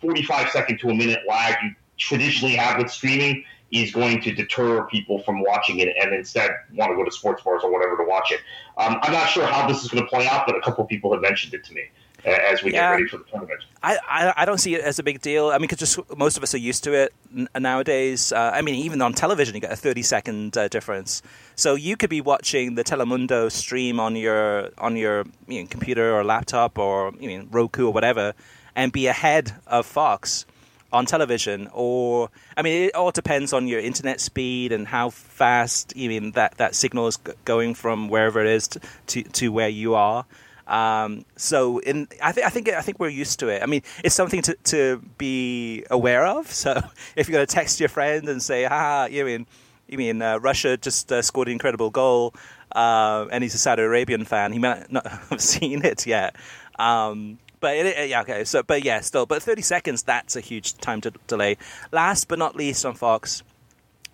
[0.00, 4.84] 45 second to a minute lag you traditionally have with streaming is going to deter
[4.86, 8.04] people from watching it and instead want to go to sports bars or whatever to
[8.04, 8.40] watch it.
[8.76, 10.90] Um, I'm not sure how this is going to play out, but a couple of
[10.90, 11.84] people have mentioned it to me
[12.24, 12.80] uh, as we yeah.
[12.80, 13.60] get ready for the tournament.
[13.82, 15.48] I, I, I, don't see it as a big deal.
[15.48, 18.30] I mean, because just most of us are used to it n- nowadays.
[18.30, 21.22] Uh, I mean, even on television, you get a 30 second uh, difference.
[21.56, 26.14] So you could be watching the Telemundo stream on your on your you know, computer
[26.14, 28.34] or laptop or you know, Roku or whatever,
[28.76, 30.44] and be ahead of Fox
[30.92, 35.96] on television or i mean it all depends on your internet speed and how fast
[35.96, 39.68] you mean that, that signal is going from wherever it is to, to, to where
[39.68, 40.24] you are
[40.66, 43.62] um, so in I, th- I think I think we're used to it.
[43.62, 46.50] I mean, it's something to, to be aware of.
[46.50, 46.80] So
[47.16, 49.46] if you're going to text your friend and say, "Ha, you mean
[49.88, 52.34] you mean uh, Russia just uh, scored an incredible goal,"
[52.74, 54.52] uh, and he's a Saudi Arabian fan.
[54.52, 56.36] He might not have seen it yet.
[56.78, 58.44] Um, but it, yeah, okay.
[58.44, 61.56] So, but yeah, still, but 30 seconds, that's a huge time to delay.
[61.92, 63.42] Last but not least on Fox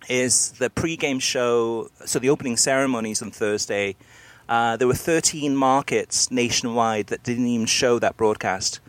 [0.07, 1.89] is the pre-game show.
[2.05, 3.97] So the opening ceremonies on Thursday.
[4.47, 8.79] Uh, there were 13 markets nationwide that didn't even show that broadcast.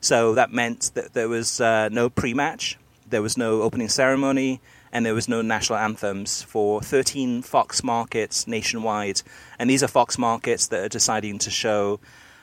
[0.00, 4.60] So that meant that there was uh, no pre-match, there was no opening ceremony,
[4.92, 9.22] and there was no national anthems for 13 Fox markets nationwide.
[9.58, 12.00] And these are Fox markets that are deciding to show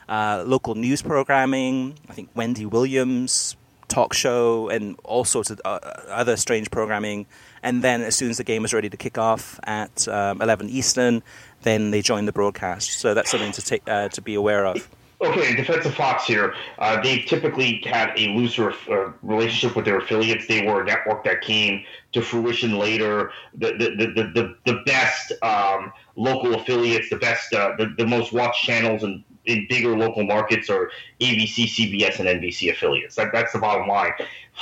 [0.09, 1.97] uh, local news programming.
[2.09, 3.55] I think Wendy Williams
[3.87, 7.25] talk show and all sorts of uh, other strange programming.
[7.61, 10.69] And then as soon as the game was ready to kick off at um, 11
[10.69, 11.23] Eastern,
[11.61, 12.99] then they joined the broadcast.
[12.99, 14.89] So that's something to uh, to be aware of.
[15.21, 19.85] Okay, in defense of Fox here, uh, they've typically had a looser uh, relationship with
[19.85, 20.47] their affiliates.
[20.47, 23.31] They were a network that came to fruition later.
[23.53, 28.33] The the the the, the best um, local affiliates, the best, uh, the, the most
[28.33, 33.15] watched channels and in bigger local markets are ABC, CBS, and NBC affiliates.
[33.15, 34.11] That, that's the bottom line.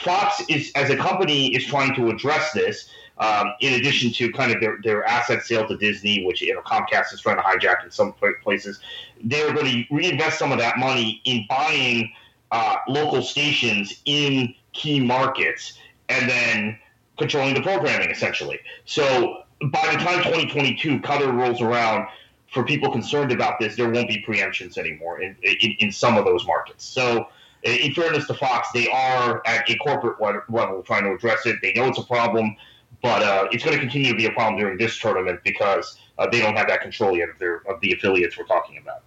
[0.03, 2.89] Fox is, as a company, is trying to address this.
[3.17, 6.61] Um, in addition to kind of their, their asset sale to Disney, which you know
[6.61, 8.79] Comcast is trying to hijack in some places,
[9.23, 12.11] they're going to reinvest some of that money in buying
[12.51, 15.77] uh, local stations in key markets
[16.09, 16.79] and then
[17.17, 18.59] controlling the programming essentially.
[18.85, 22.07] So by the time 2022 Qatar rolls around,
[22.51, 26.25] for people concerned about this, there won't be preemptions anymore in, in, in some of
[26.25, 26.85] those markets.
[26.85, 27.27] So,
[27.63, 31.57] in fairness to Fox, they are at a corporate level trying to address it.
[31.61, 32.55] They know it's a problem,
[33.03, 36.27] but uh, it's going to continue to be a problem during this tournament because uh,
[36.29, 39.03] they don't have that control yet of, their, of the affiliates we're talking about.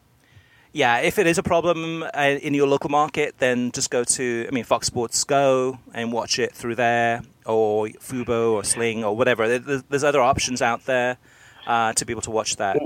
[0.72, 4.46] Yeah, if it is a problem uh, in your local market, then just go to,
[4.48, 9.16] I mean, Fox Sports Go and watch it through there, or Fubo or Sling or
[9.16, 9.58] whatever.
[9.58, 11.18] There's other options out there
[11.66, 12.76] uh, to be able to watch that.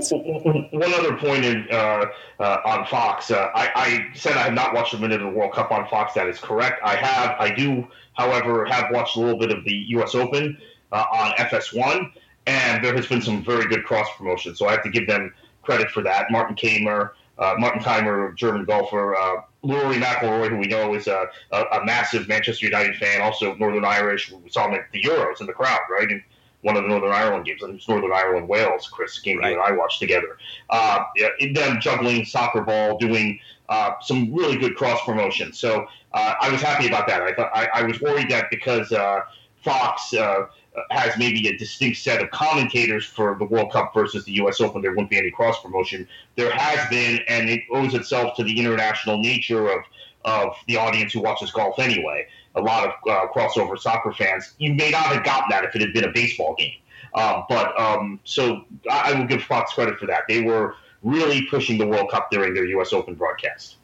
[0.71, 2.05] One other point in, uh,
[2.39, 5.37] uh, on Fox, uh, I, I, said I have not watched a minute of the
[5.37, 6.13] World Cup on Fox.
[6.13, 6.81] That is correct.
[6.83, 7.35] I have.
[7.39, 10.15] I do, however, have watched a little bit of the U.S.
[10.15, 10.57] Open
[10.91, 12.11] uh, on FS1,
[12.47, 14.55] and there has been some very good cross promotion.
[14.55, 16.31] So I have to give them credit for that.
[16.31, 17.11] Martin Kaymer.
[17.37, 19.15] Uh, Martin Kaymer, German golfer,
[19.63, 23.83] Rory McIlroy, who we know is a, a, a, massive Manchester United fan, also Northern
[23.83, 24.31] Irish.
[24.31, 26.09] We saw him at the Euros in the crowd, right?
[26.09, 26.21] And
[26.61, 27.61] one of the Northern Ireland games.
[27.63, 28.87] I think was Northern Ireland Wales.
[28.91, 29.51] Chris game right.
[29.51, 30.37] you and I watched together.
[30.69, 35.53] Uh, yeah, them juggling soccer ball, doing uh, some really good cross promotion.
[35.53, 37.21] So uh, I was happy about that.
[37.21, 39.21] I thought I, I was worried that because uh,
[39.63, 40.47] Fox uh,
[40.91, 44.61] has maybe a distinct set of commentators for the World Cup versus the U.S.
[44.61, 46.07] Open, there wouldn't be any cross promotion.
[46.35, 49.83] There has been, and it owes itself to the international nature of
[50.29, 54.53] of the audience who watches golf anyway a lot of uh, crossover soccer fans.
[54.57, 56.73] You may not have gotten that if it had been a baseball game.
[57.13, 60.23] Um, but um, so I, I will give Fox credit for that.
[60.27, 62.93] They were really pushing the World Cup during their U.S.
[62.93, 63.77] Open broadcast.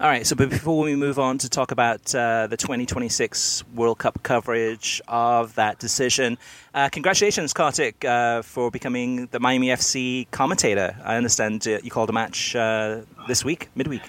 [0.00, 4.22] All right, so before we move on to talk about uh, the 2026 World Cup
[4.24, 6.36] coverage of that decision,
[6.74, 10.96] uh, congratulations, Kartik, uh, for becoming the Miami FC commentator.
[11.04, 14.02] I understand uh, you called a match uh, this week, midweek.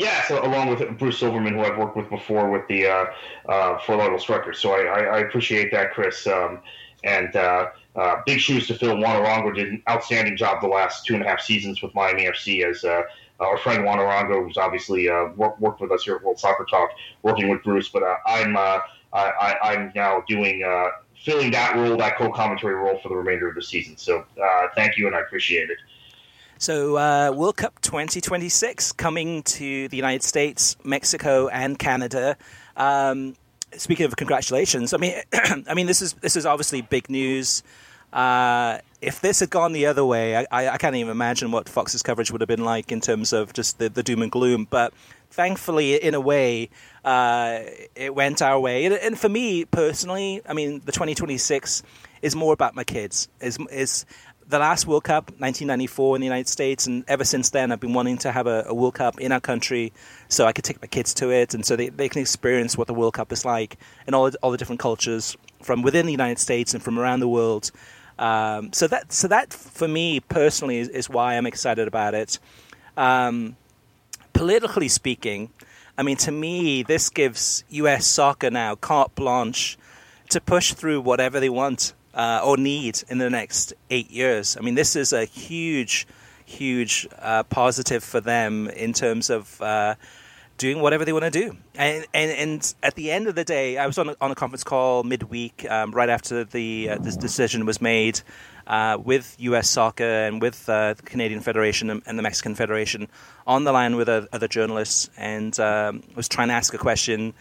[0.00, 3.04] Yeah, so along with Bruce Silverman, who I've worked with before with the uh,
[3.46, 4.58] uh, Fort Lauderdale Strikers.
[4.58, 6.26] So I, I, I, appreciate that, Chris.
[6.26, 6.60] Um,
[7.04, 8.96] and uh, uh, big shoes to fill.
[8.96, 12.24] Juan Arango did an outstanding job the last two and a half seasons with Miami
[12.24, 13.02] FC as uh,
[13.40, 16.64] our friend Juan Arango, who's obviously uh, worked, worked with us here at World Soccer
[16.64, 16.88] Talk,
[17.22, 17.90] working with Bruce.
[17.90, 18.78] But uh, I'm uh,
[19.12, 23.54] I, am now doing uh, filling that role, that co-commentary role for the remainder of
[23.54, 23.98] the season.
[23.98, 24.24] So
[24.74, 25.76] thank you, and I appreciate it.
[26.60, 32.36] So, uh, World Cup 2026 coming to the United States, Mexico, and Canada.
[32.76, 33.34] Um,
[33.72, 37.62] speaking of congratulations, I mean, I mean, this is this is obviously big news.
[38.12, 42.02] Uh, if this had gone the other way, I, I, can't even imagine what Fox's
[42.02, 44.66] coverage would have been like in terms of just the, the doom and gloom.
[44.68, 44.92] But
[45.30, 46.70] thankfully, in a way,
[47.04, 47.60] uh,
[47.94, 48.84] it went our way.
[48.84, 51.84] And, and, for me personally, I mean, the 2026
[52.20, 53.28] is more about my kids.
[53.40, 54.04] Is is
[54.50, 57.94] the last World Cup, 1994, in the United States, and ever since then, I've been
[57.94, 59.92] wanting to have a, a, World Cup in our country
[60.28, 62.88] so I could take my kids to it, and so they, they can experience what
[62.88, 66.12] the World Cup is like and all the, all the different cultures from within the
[66.12, 67.70] United States and from around the world.
[68.18, 72.38] Um, so that so that for me personally is, is why I'm excited about it.
[72.96, 73.56] Um,
[74.32, 75.50] politically speaking,
[75.96, 78.04] I mean, to me, this gives U.S.
[78.04, 79.78] soccer now carte blanche
[80.30, 84.56] to push through whatever they want uh, or need in the next eight years.
[84.56, 86.06] I mean, this is a huge,
[86.44, 89.94] huge uh, positive for them in terms of uh,
[90.60, 91.56] doing whatever they want to do.
[91.74, 94.34] And, and and at the end of the day, I was on a, on a
[94.34, 98.20] conference call midweek, um, right after the uh, this decision was made,
[98.66, 99.70] uh, with U.S.
[99.70, 103.08] Soccer and with uh, the Canadian Federation and, the Mexican Federation,
[103.46, 107.32] on the line with other journalists, and um, was trying to ask a question.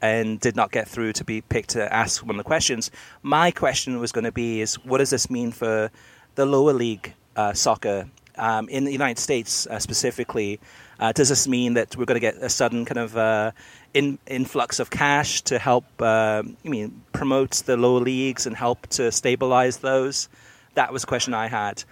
[0.00, 2.90] And did not get through to be picked to ask one of the questions.
[3.22, 5.90] My question was going to be: Is what does this mean for
[6.36, 10.60] the lower league uh, soccer um, in the United States uh, specifically?
[11.00, 13.52] Uh, does this mean that we're going to get a sudden kind of uh,
[13.94, 18.86] in, influx of cash to help, uh, I mean, promote the lower leagues and help
[18.88, 20.28] to stabilize those?
[20.74, 21.84] That was a question I had.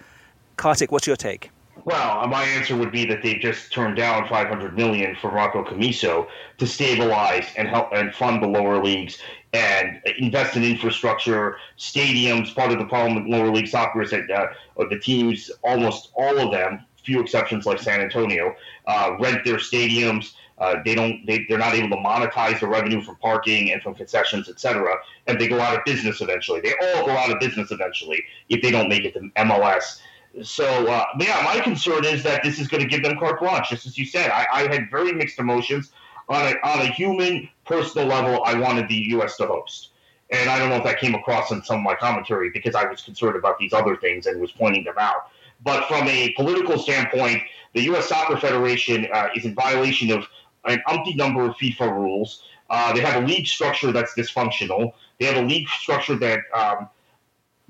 [0.57, 1.51] Kartik, what's your take?
[1.87, 6.27] Well, my answer would be that they just turned down 500 million from Rocco Commisso
[6.57, 9.21] to stabilize and help and fund the lower leagues
[9.53, 12.53] and invest in infrastructure, stadiums.
[12.53, 14.47] Part of the problem with lower league soccer is that uh,
[14.89, 18.53] the teams, almost all of them, few exceptions like San Antonio,
[18.85, 20.33] uh, rent their stadiums.
[20.57, 21.25] Uh, they don't.
[21.25, 24.93] They, they're not able to monetize the revenue from parking and from concessions, etc.
[25.27, 26.59] And they go out of business eventually.
[26.59, 30.01] They all go out of business eventually if they don't make it to MLS.
[30.43, 33.69] So uh, yeah, my concern is that this is going to give them carte blanche,
[33.69, 34.29] just as you said.
[34.29, 35.91] I, I had very mixed emotions
[36.29, 38.43] on a on a human, personal level.
[38.43, 39.37] I wanted the U.S.
[39.37, 39.91] to host.
[40.29, 42.85] And I don't know if that came across in some of my commentary because I
[42.85, 45.29] was concerned about these other things and was pointing them out.
[45.63, 48.09] But from a political standpoint, the U.S.
[48.09, 50.27] Soccer Federation uh, is in violation of
[50.65, 52.43] an umpty number of FIFA rules.
[52.69, 54.91] Uh, they have a league structure that's dysfunctional.
[55.19, 56.89] They have a league structure that, um,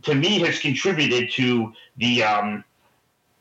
[0.04, 2.64] to me, has contributed to the um,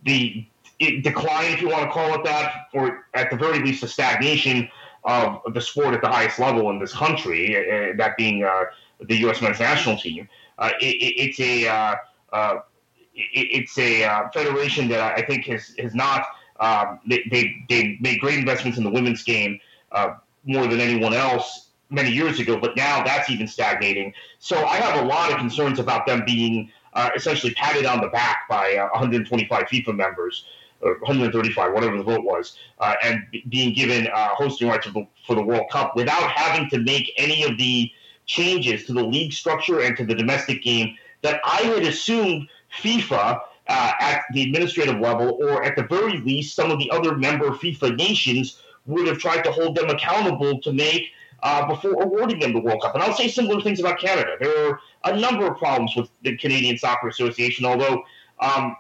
[0.05, 0.47] the
[0.79, 4.69] decline, if you want to call it that, or at the very least, the stagnation
[5.05, 7.57] of the sport at the highest level in this country.
[7.57, 8.65] Uh, that being uh,
[9.01, 9.41] the U.S.
[9.41, 10.29] men's national team.
[10.59, 12.61] Uh, it, it's a uh,
[13.15, 16.27] it's a uh, federation that I think has has not.
[16.59, 19.61] Um, they, they, they made great investments in the women's game
[19.93, 20.15] uh,
[20.45, 24.13] more than anyone else many years ago, but now that's even stagnating.
[24.39, 28.09] So I have a lot of concerns about them being uh, essentially patted on the
[28.09, 30.45] back by uh, 125 FIFA members.
[30.83, 35.07] Or 135, whatever the vote was, uh, and being given uh, hosting rights for the,
[35.27, 37.91] for the World Cup without having to make any of the
[38.27, 42.49] changes to the league structure and to the domestic game that I had assumed
[42.83, 47.17] FIFA uh, at the administrative level, or at the very least, some of the other
[47.17, 51.11] member FIFA nations would have tried to hold them accountable to make
[51.43, 52.95] uh, before awarding them the World Cup.
[52.95, 54.37] And I'll say similar things about Canada.
[54.41, 58.05] There are a number of problems with the Canadian Soccer Association, although
[58.41, 58.77] um,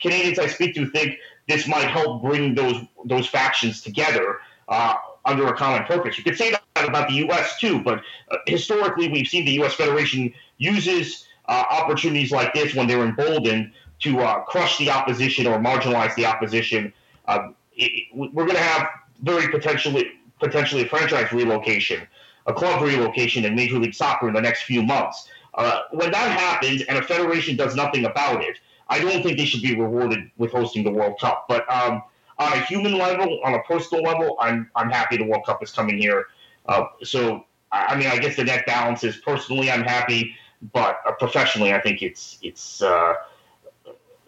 [0.00, 5.46] Canadians I speak to think this might help bring those those factions together uh, under
[5.46, 6.18] a common purpose.
[6.18, 7.58] You could say that about the U.S.
[7.58, 9.74] too, but uh, historically we've seen the U.S.
[9.74, 15.58] Federation uses uh, opportunities like this when they're emboldened to uh, crush the opposition or
[15.58, 16.92] marginalize the opposition.
[17.26, 18.88] Uh, it, we're going to have
[19.22, 22.06] very potentially potentially a franchise relocation,
[22.46, 25.28] a club relocation in Major League Soccer in the next few months.
[25.54, 29.44] Uh, when that happens and a federation does nothing about it, I don't think they
[29.44, 31.46] should be rewarded with hosting the World Cup.
[31.48, 32.02] But um,
[32.38, 35.72] on a human level, on a personal level, I'm I'm happy the World Cup is
[35.72, 36.26] coming here.
[36.66, 40.34] Uh, so I mean, I guess the net balance is personally, I'm happy
[40.72, 43.14] but uh, professionally, I think it's it's uh,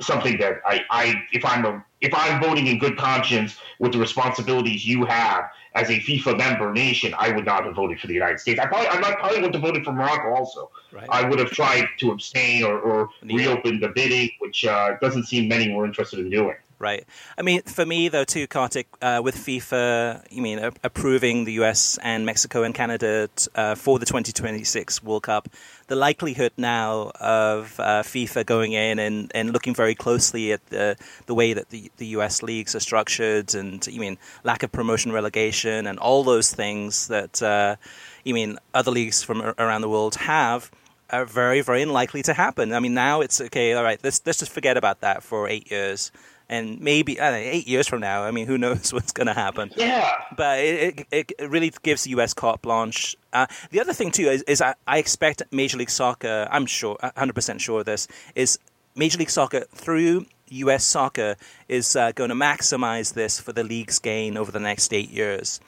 [0.01, 3.99] something that I, I if I'm a if I'm voting in good conscience with the
[3.99, 8.15] responsibilities you have as a FIFA member nation, I would not have voted for the
[8.15, 8.59] United States.
[8.59, 10.71] I probably I probably would have voted for Morocco also.
[10.93, 11.07] Right.
[11.09, 15.49] I would have tried to abstain or, or reopen the bidding, which uh, doesn't seem
[15.49, 17.05] many were interested in doing right?
[17.39, 21.99] I mean, for me though, too, Kartik, uh, with FIFA, you mean approving the U.S.
[22.03, 25.49] and Mexico and Canada t- uh, for the 2026 World Cup,
[25.87, 30.97] the likelihood now of uh, FIFA going in and, and looking very closely at the
[31.27, 32.43] the way that the, the U.S.
[32.43, 37.43] leagues are structured, and you mean lack of promotion, relegation, and all those things that
[37.43, 37.77] uh,
[38.25, 40.71] you mean other leagues from around the world have
[41.11, 42.73] are very, very unlikely to happen.
[42.73, 43.75] I mean, now it's okay.
[43.75, 46.11] All right, let's let's just forget about that for eight years
[46.51, 49.71] and maybe know, eight years from now, I mean, who knows what's going to happen?
[49.77, 50.11] Yeah.
[50.37, 52.35] But it, it, it really gives the U.S.
[52.35, 53.17] carte blanche.
[53.33, 56.49] Uh, the other thing too is, is I, I, expect Major League Soccer.
[56.51, 58.59] I'm sure, 100 percent sure of this is
[58.97, 60.85] Major League Soccer through U.S.
[60.85, 61.37] Soccer
[61.69, 65.61] is uh, going to maximize this for the league's gain over the next eight years.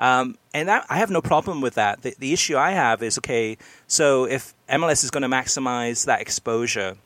[0.00, 2.02] Um, and that, I have no problem with that.
[2.02, 3.56] The, the issue I have is okay.
[3.86, 6.96] So if MLS is going to maximize that exposure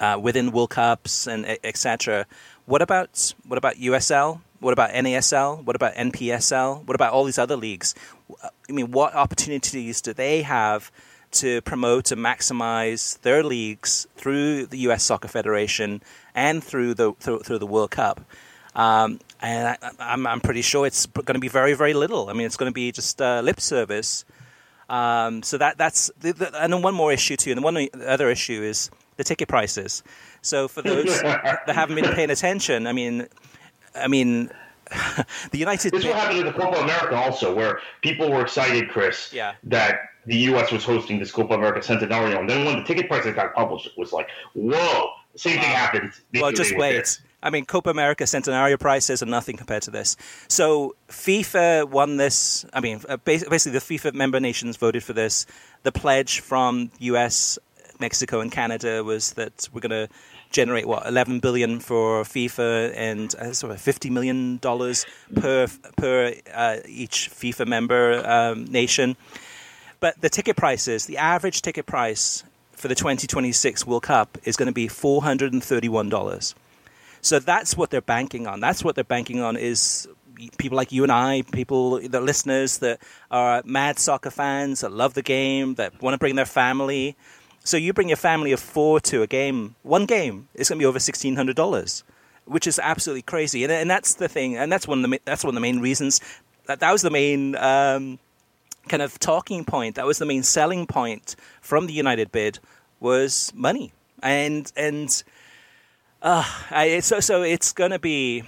[0.00, 2.26] uh, within World Cups and etc.
[2.66, 4.40] What about what about USL?
[4.58, 5.64] What about NASL?
[5.64, 6.86] What about NPSL?
[6.86, 7.94] What about all these other leagues?
[8.42, 10.90] I mean, what opportunities do they have
[11.32, 15.04] to promote and maximize their leagues through the U.S.
[15.04, 16.02] Soccer Federation
[16.34, 18.20] and through the through, through the World Cup?
[18.74, 22.28] Um, and I, I'm, I'm pretty sure it's going to be very, very little.
[22.28, 24.24] I mean, it's going to be just uh, lip service.
[24.88, 27.52] Um, so that that's the, the, and then one more issue too.
[27.52, 28.90] And one other issue is
[29.20, 30.02] the ticket prices.
[30.40, 33.28] So for those that haven't been paying attention, I mean,
[33.94, 34.50] I mean,
[35.50, 35.92] the United.
[35.92, 39.54] This will happen to the Copa America also, where people were excited, Chris, yeah.
[39.64, 40.72] that the U.S.
[40.72, 43.92] was hosting this Copa America Centenario, and then when the ticket prices got published, it
[43.96, 45.10] was like, whoa!
[45.36, 46.12] Same thing happened.
[46.34, 47.20] Well, just wait.
[47.42, 50.16] I mean, Copa America Centenario prices are nothing compared to this.
[50.48, 52.66] So FIFA won this.
[52.72, 55.46] I mean, uh, basically, the FIFA member nations voted for this.
[55.82, 57.58] The pledge from U.S.,
[58.00, 60.08] Mexico, and Canada was that we're going to
[60.50, 66.34] generate what 11 billion for FIFA and uh, sort of 50 million dollars per per
[66.52, 69.16] uh, each FIFA member um, nation.
[70.00, 72.42] But the ticket prices, the average ticket price
[72.72, 76.54] for the 2026 World Cup is going to be $431.
[77.20, 78.60] So that's what they're banking on.
[78.60, 80.08] That's what they're banking on is
[80.56, 85.12] people like you and I, people, the listeners that are mad soccer fans that love
[85.12, 87.16] the game, that want to bring their family.
[87.62, 90.82] So you bring your family of four to a game, one game, it's going to
[90.82, 92.04] be over sixteen hundred dollars,
[92.46, 93.64] which is absolutely crazy.
[93.64, 95.80] And, and that's the thing, and that's one of the that's one of the main
[95.80, 96.20] reasons.
[96.66, 98.18] That that was the main um,
[98.88, 99.96] kind of talking point.
[99.96, 102.58] That was the main selling point from the United bid
[102.98, 103.92] was money,
[104.22, 105.22] and and
[106.22, 108.42] uh, I, so so it's going to be.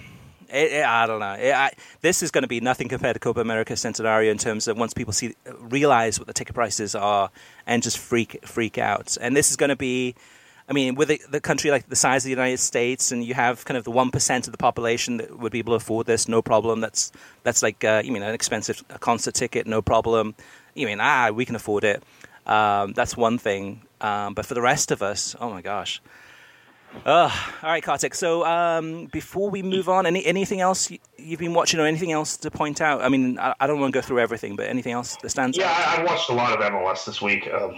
[0.49, 1.33] It, it, I don't know.
[1.33, 1.71] It, I,
[2.01, 4.93] this is going to be nothing compared to Copa America Centenario in terms of once
[4.93, 7.29] people see realize what the ticket prices are
[7.65, 9.17] and just freak freak out.
[9.19, 10.15] And this is going to be,
[10.67, 13.33] I mean, with a, the country like the size of the United States, and you
[13.33, 16.07] have kind of the one percent of the population that would be able to afford
[16.07, 16.81] this, no problem.
[16.81, 17.11] That's
[17.43, 20.35] that's like uh, you mean an expensive concert ticket, no problem.
[20.73, 22.03] You mean ah, we can afford it.
[22.45, 23.81] Um, that's one thing.
[24.01, 26.01] Um, but for the rest of us, oh my gosh.
[27.05, 27.29] Uh,
[27.61, 28.15] all right, Kartik.
[28.15, 32.37] So um, before we move on, any anything else you've been watching or anything else
[32.37, 33.01] to point out?
[33.01, 35.57] I mean, I, I don't want to go through everything, but anything else that stands
[35.57, 35.97] yeah, out?
[35.97, 37.49] Yeah, I, watched a lot of MLS this week.
[37.53, 37.77] Um,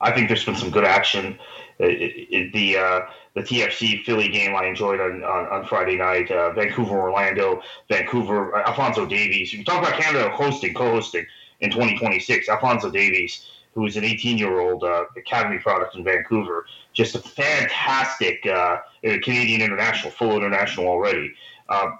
[0.00, 1.38] I think there's been some good action.
[1.78, 3.00] It, it, the uh,
[3.34, 6.30] the TFC Philly game I enjoyed on, on, on Friday night.
[6.30, 8.56] Uh, Vancouver, Orlando, Vancouver.
[8.56, 9.52] Uh, Alfonso Davies.
[9.52, 11.26] You talk about Canada hosting, co-hosting
[11.60, 12.48] in 2026.
[12.48, 16.66] Alfonso Davies who's an 18 year old uh, Academy product in Vancouver.
[16.92, 21.34] Just a fantastic uh, Canadian international, full international already.
[21.68, 21.98] Um,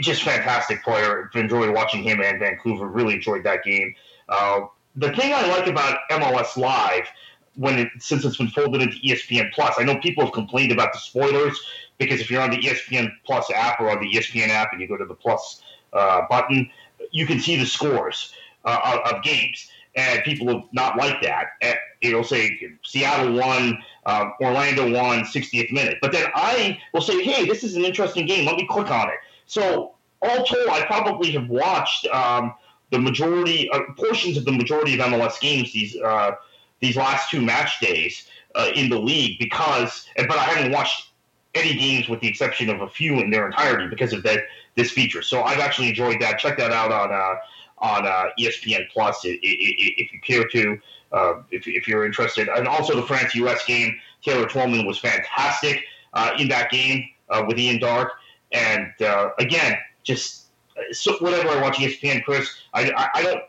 [0.00, 1.30] just fantastic player.
[1.34, 2.86] Enjoyed watching him and Vancouver.
[2.86, 3.94] Really enjoyed that game.
[4.28, 4.62] Uh,
[4.96, 7.06] the thing I like about MLS Live,
[7.54, 10.92] when it, since it's been folded into ESPN Plus, I know people have complained about
[10.92, 11.58] the spoilers
[11.98, 14.88] because if you're on the ESPN Plus app or on the ESPN app and you
[14.88, 15.62] go to the Plus
[15.92, 16.70] uh, button,
[17.10, 21.78] you can see the scores uh, of games and people have not liked that.
[22.02, 25.98] It'll say Seattle won, uh, Orlando won, 60th minute.
[26.02, 28.44] But then I will say, hey, this is an interesting game.
[28.44, 29.16] Let me click on it.
[29.46, 32.54] So all told, I probably have watched um,
[32.90, 36.32] the majority, uh, portions of the majority of MLS games these uh,
[36.80, 41.10] these last two match days uh, in the league because, but I haven't watched
[41.54, 44.40] any games with the exception of a few in their entirety because of that
[44.74, 45.22] this feature.
[45.22, 46.38] So I've actually enjoyed that.
[46.38, 47.36] Check that out on uh,
[47.78, 50.78] on uh, ESPN Plus if you care to,
[51.12, 52.48] uh, if, if, you're interested.
[52.48, 57.44] And also the France US game, Taylor Twellman was fantastic uh, in that game uh,
[57.46, 58.12] with Ian Darke.
[58.52, 60.46] And uh, again, just
[60.92, 63.42] so whenever I watch ESPN, Chris, I, I, I don't.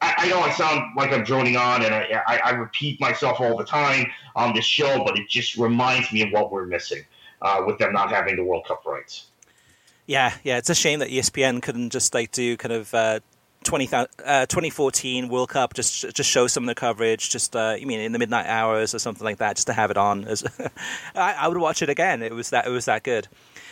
[0.00, 3.56] I, I, know I sound like I'm droning on, and I, I, repeat myself all
[3.56, 7.04] the time on this show, but it just reminds me of what we're missing
[7.42, 9.28] uh, with them not having the World Cup rights.
[10.06, 13.20] Yeah, yeah, it's a shame that ESPN couldn't just like do kind of uh,
[13.68, 17.86] 20, uh, 2014 World Cup, just just show some of the coverage, just uh, you
[17.86, 20.26] mean in the midnight hours or something like that, just to have it on.
[21.14, 22.22] I, I, would watch it again.
[22.22, 23.28] It was that it was that good.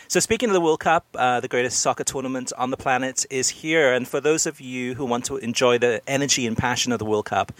[0.07, 3.49] So speaking of the World Cup, uh, the greatest soccer tournament on the planet is
[3.49, 6.99] here, and for those of you who want to enjoy the energy and passion of
[6.99, 7.51] the World Cup,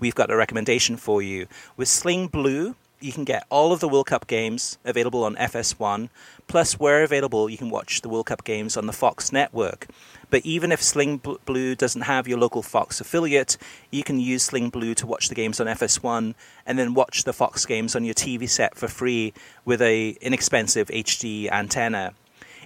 [0.00, 3.88] we've got a recommendation for you with Sling Blue you can get all of the
[3.88, 6.08] World Cup games available on FS1.
[6.46, 9.86] Plus, where available, you can watch the World Cup games on the Fox network.
[10.30, 13.56] But even if Sling Blue doesn't have your local Fox affiliate,
[13.90, 16.34] you can use Sling Blue to watch the games on FS1
[16.66, 19.32] and then watch the Fox games on your TV set for free
[19.64, 22.14] with a inexpensive HD antenna.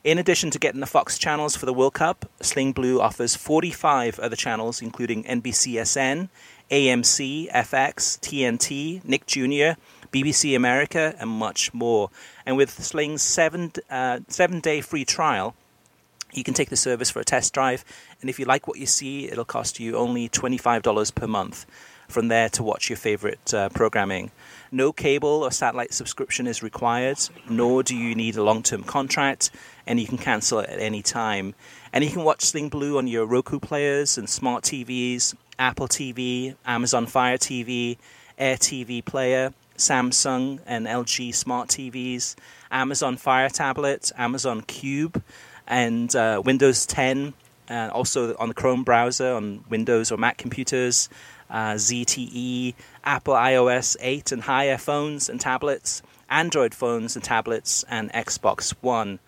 [0.04, 4.20] In addition to getting the Fox channels for the World Cup, Sling Blue offers 45
[4.20, 6.28] other channels, including NBCSN,
[6.70, 9.78] AMC, FX, TNT, Nick Jr.,
[10.12, 12.11] BBC America, and much more.
[12.46, 15.54] And with Sling's seven uh, seven day free trial,
[16.32, 17.84] you can take the service for a test drive,
[18.20, 21.64] and if you like what you see, it'll cost you only $25 per month
[22.09, 24.30] from there to watch your favorite uh, programming.
[24.70, 29.50] No cable or satellite subscription is required, nor do you need a long term contract,
[29.86, 31.54] and you can cancel it at any time.
[31.92, 36.54] And you can watch Sling Blue on your Roku players and smart TVs, Apple TV,
[36.66, 37.96] Amazon Fire TV,
[38.38, 42.34] Air TV player, Samsung and LG smart TVs,
[42.70, 45.22] Amazon Fire tablets, Amazon Cube,
[45.66, 47.34] and uh, Windows 10,
[47.68, 51.08] and also on the Chrome browser on Windows or Mac computers,
[51.50, 52.74] uh, ZTE,
[53.04, 59.18] Apple iOS 8 and higher phones and tablets, Android phones and tablets, and Xbox One.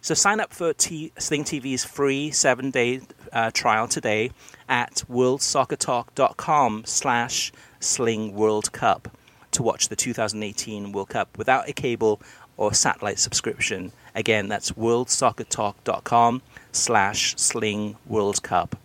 [0.00, 3.00] So sign up for T- Sling TV's free seven-day
[3.32, 4.30] uh, trial today
[4.68, 9.17] at worldsoccertalk.com slash Sling World Cup
[9.52, 12.20] to watch the 2018 World Cup without a cable
[12.56, 13.92] or satellite subscription.
[14.14, 16.42] Again, that's worldsoccertalk.com
[16.72, 18.76] slash Sling World Cup.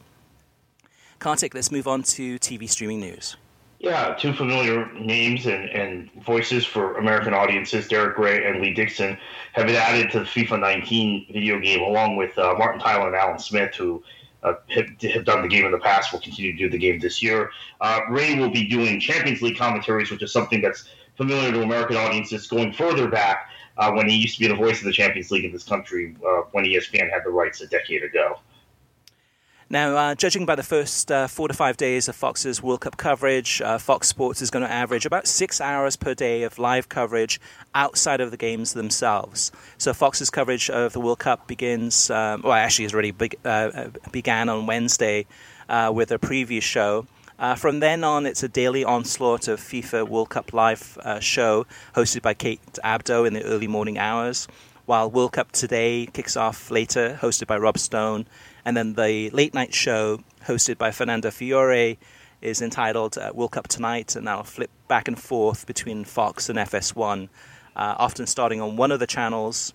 [1.20, 3.38] Kartik, let's move on to TV streaming news.
[3.80, 9.18] Yeah, two familiar names and, and voices for American audiences, Derek Rae and Lee Dixon,
[9.52, 13.16] have been added to the FIFA 19 video game, along with uh, Martin Tyler and
[13.16, 14.02] Alan Smith, who
[14.44, 17.00] uh, have, have, done the game in the past, will continue to do the game
[17.00, 17.52] this year.
[17.82, 21.98] Uh, Rae will be doing Champions League commentaries, which is something that's familiar to American
[21.98, 25.32] audiences going further back uh, when he used to be the voice of the Champions
[25.32, 28.40] League in this country uh, when ESPN had the rights a decade ago.
[29.70, 32.98] Now, uh, judging by the first uh, four to five days of Fox's World Cup
[32.98, 36.90] coverage, uh, Fox Sports is going to average about six hours per day of live
[36.90, 37.40] coverage
[37.74, 39.52] outside of the games themselves.
[39.78, 43.48] So, Fox's coverage of the World Cup begins, um, well, actually, has already be- uh,
[43.48, 45.26] uh, began on Wednesday
[45.92, 47.08] with a previous show.
[47.58, 52.34] from then on, it's a daily onslaught of FIFA World Cup live show hosted by
[52.34, 54.48] Kate Abdo in the early morning hours,
[54.86, 58.28] while World Cup Today kicks off later, hosted by Rob Stone
[58.66, 61.98] and then the late night show, hosted by Fernando Fiore,
[62.42, 66.60] is entitled uh, World Cup Tonight, and that'll flip back and forth between Fox and
[66.60, 67.30] FS1,
[67.76, 69.74] uh, often starting on one of the channels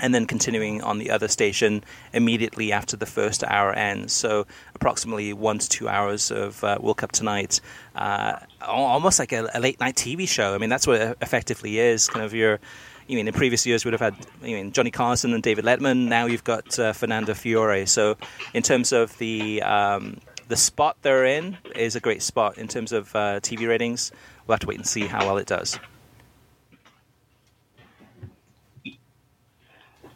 [0.00, 4.12] and then continuing on the other station immediately after the first hour ends.
[4.12, 7.60] So, approximately one to two hours of uh, World Cup Tonight,
[7.94, 10.54] uh, almost like a, a, late night TV show.
[10.54, 12.58] I mean, that's what it effectively is kind of your
[13.06, 15.64] you mean in previous years we would have had you mean Johnny Carson and David
[15.64, 16.08] Letterman.
[16.08, 17.86] Now you've got uh, Fernando Fiore.
[17.86, 18.16] So
[18.52, 22.92] in terms of the um, the spot they're in is a great spot in terms
[22.92, 24.12] of uh, TV ratings.
[24.46, 25.78] We'll have to wait and see how well it does.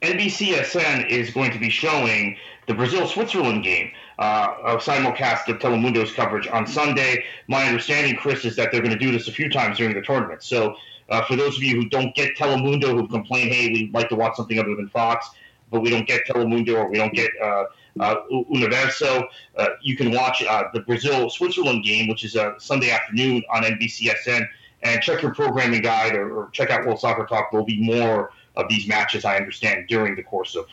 [0.03, 2.36] NBCSN is going to be showing
[2.66, 3.91] the Brazil Switzerland game.
[4.18, 7.24] Uh, a simulcast of Telemundo's coverage on Sunday.
[7.49, 10.03] My understanding, Chris, is that they're going to do this a few times during the
[10.03, 10.43] tournament.
[10.43, 10.76] So
[11.09, 14.16] uh, for those of you who don't get Telemundo, who complain, hey, we'd like to
[14.16, 15.30] watch something other than Fox,
[15.70, 17.64] but we don't get Telemundo or we don't get uh,
[18.00, 18.16] uh,
[18.48, 23.42] Universo, uh, you can watch uh, the Brazil Switzerland game, which is a Sunday afternoon
[23.52, 24.46] on NBCSN,
[24.82, 27.50] and check your programming guide or, or, check out World Soccer Talk.
[27.50, 30.66] There'll be more of these matches, I understand, during the course of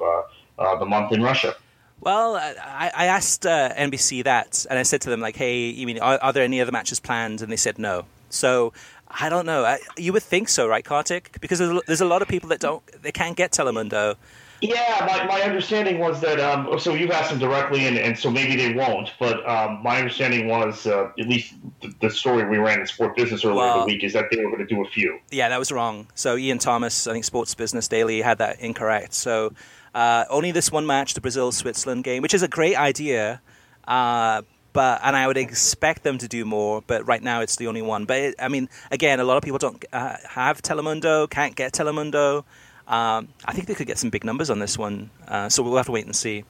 [0.59, 1.55] uh, the month in Russia.
[2.01, 5.99] Well, I, I asked NBC that, and I said to them, like, "Hey, you mean
[5.99, 8.05] are, are, there any other matches planned?" And they said no.
[8.29, 8.73] So
[9.19, 9.63] I don't know.
[9.63, 11.37] I, you would think so, right, Kartik?
[11.39, 14.15] Because there's, there's a lot of people that don't, they can't get Telemundo.
[14.61, 16.39] Yeah, my, my understanding was that.
[16.39, 19.11] Um, so you've asked them directly, and, and so maybe they won't.
[19.19, 23.15] But um, my understanding was, uh, at least the, the, story we ran in Sport
[23.15, 25.19] Business earlier well, in the week, is that they were going to do a few.
[25.29, 26.07] Yeah, that was wrong.
[26.15, 29.13] So Ian Thomas, I think Sports Business Daily had that incorrect.
[29.13, 29.53] So
[29.93, 33.41] uh, only this one match, the Brazil Switzerland game, which is a great idea.
[33.87, 34.41] Uh,
[34.75, 36.83] but and I would expect them to do more.
[36.85, 38.03] But right now, it's the only one.
[38.05, 41.71] But it, I mean, again, a lot of people don't uh, have Telemundo, can't get
[41.71, 42.43] Telemundo.
[42.87, 45.77] Um, I think they could get some big numbers on this one, uh, so we'll
[45.77, 46.43] have to wait and see.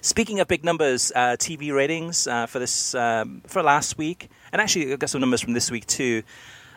[0.00, 4.62] Speaking of big numbers, uh, TV ratings uh, for this um, for last week, and
[4.62, 6.22] actually I got some numbers from this week too.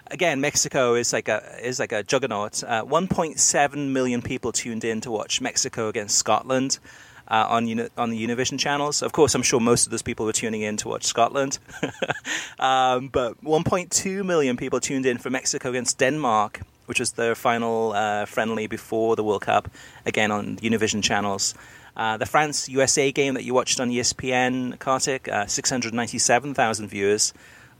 [0.07, 2.63] Again, Mexico is like a is like a juggernaut.
[2.63, 6.79] Uh, 1.7 million people tuned in to watch Mexico against Scotland
[7.27, 9.01] uh, on uni- on the Univision channels.
[9.01, 11.59] Of course, I'm sure most of those people were tuning in to watch Scotland,
[12.59, 17.93] um, but 1.2 million people tuned in for Mexico against Denmark, which was their final
[17.93, 19.69] uh, friendly before the World Cup,
[20.05, 21.55] again on Univision channels.
[21.95, 27.33] Uh, the France USA game that you watched on ESPN, Kartik, uh, 697,000 viewers.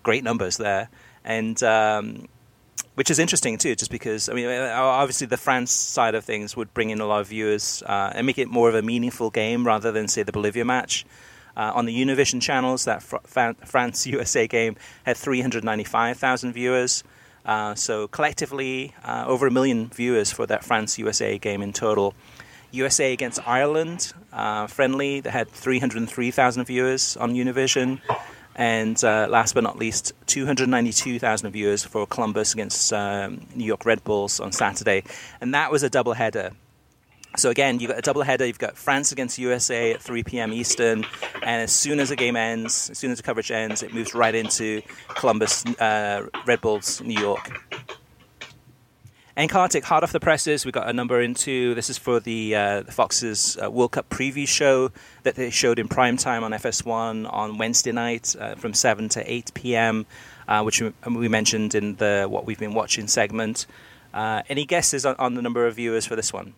[0.04, 0.90] Great numbers there.
[1.26, 2.28] And um,
[2.96, 6.56] which is interesting too, just because I mean, uh, obviously the France side of things
[6.56, 9.30] would bring in a lot of viewers uh, and make it more of a meaningful
[9.30, 11.06] game rather than say the Bolivia match.
[11.56, 13.18] Uh, on the Univision channels, that fr-
[13.64, 14.76] France USA game
[15.06, 17.04] had 395,000 viewers.
[17.46, 22.16] Uh, so collectively, uh, over a million viewers for that France USA game in total.
[22.72, 28.02] USA against Ireland, uh, friendly, that had 303,000 viewers on Univision.
[28.56, 34.04] And uh, last but not least, 292,000 viewers for Columbus against um, New York Red
[34.04, 35.04] Bulls on Saturday.
[35.42, 36.52] And that was a double header.
[37.36, 38.46] So again, you've got a double header.
[38.46, 40.54] You've got France against USA at 3 p.m.
[40.54, 41.04] Eastern,
[41.42, 44.14] and as soon as the game ends, as soon as the coverage ends, it moves
[44.14, 47.60] right into Columbus, uh, Red Bulls, New York.
[49.36, 51.74] And Kartik, hot off the presses, we got a number into.
[51.74, 54.92] This is for the, uh, the Fox's uh, World Cup preview show
[55.24, 59.32] that they showed in prime time on FS1 on Wednesday night uh, from 7 to
[59.32, 60.06] 8 p.m.,
[60.48, 63.66] uh, which we, we, mentioned in the What We've Been Watching segment.
[64.14, 66.54] Uh, any guesses on, on, the number of viewers for this one?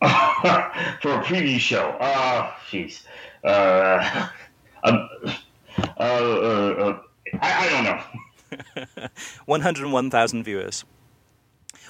[0.00, 1.90] for a preview show?
[2.00, 3.04] Uh, jeez.
[3.44, 4.26] Uh,
[4.82, 5.08] um,
[5.98, 6.98] I,
[7.40, 9.08] I don't know.
[9.44, 10.84] 101,000 viewers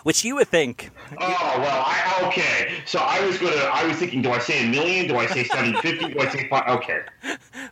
[0.06, 0.90] which you would think.
[1.18, 2.74] Oh well, I, okay.
[2.86, 5.08] So I was gonna, I was thinking, do I say a million?
[5.08, 6.14] Do I say seven fifty?
[6.14, 6.68] Do I say five?
[6.78, 7.00] Okay.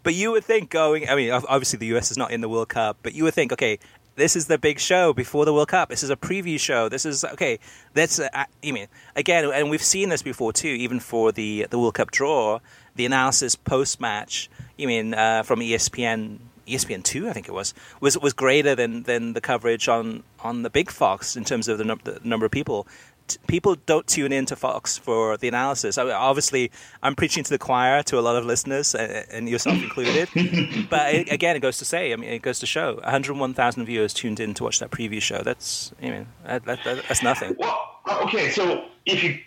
[0.03, 1.09] But you would think going.
[1.09, 3.53] I mean, obviously the US is not in the World Cup, but you would think,
[3.53, 3.79] okay,
[4.17, 5.91] this is the big show before the World Cup.
[5.91, 6.89] This is a preview show.
[6.89, 7.61] This is okay.
[7.93, 8.29] That's uh,
[8.65, 10.67] you mean again, and we've seen this before too.
[10.67, 12.59] Even for the the World Cup draw,
[12.97, 14.51] the analysis post match.
[14.77, 19.05] You mean uh, from ESPN ESPN two, I think it was, was was greater than,
[19.05, 22.47] than the coverage on, on the big Fox in terms of the, num- the number
[22.47, 22.87] of people.
[23.27, 25.97] T- people don't tune in to Fox for the analysis.
[25.97, 26.71] I mean, obviously,
[27.03, 30.29] I'm preaching to the choir to a lot of listeners, uh, and yourself included.
[30.91, 34.13] but it, again, it goes to say, I mean, it goes to show, 101,000 viewers
[34.13, 35.43] tuned in to watch that preview show.
[35.43, 37.57] That's, I mean, that, that, that's nothing.
[37.59, 39.39] Well, okay, so if you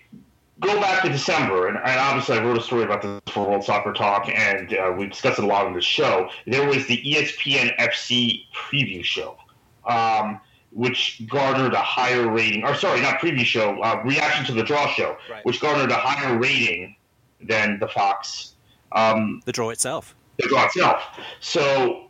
[0.59, 3.63] go back to December, and, and, obviously I wrote a story about this for World
[3.63, 6.29] Soccer Talk, and uh, we discussed it a lot on the show.
[6.45, 9.37] There was the ESPN FC preview show,
[9.85, 10.41] um,
[10.71, 12.63] which garnered a higher rating.
[12.63, 15.45] Or sorry, not preview show, uh, reaction to the draw show, right.
[15.45, 16.95] which garnered a higher rating
[17.41, 18.55] than the Fox.
[18.93, 20.15] Um, the draw itself.
[20.37, 21.03] The draw itself.
[21.39, 22.07] So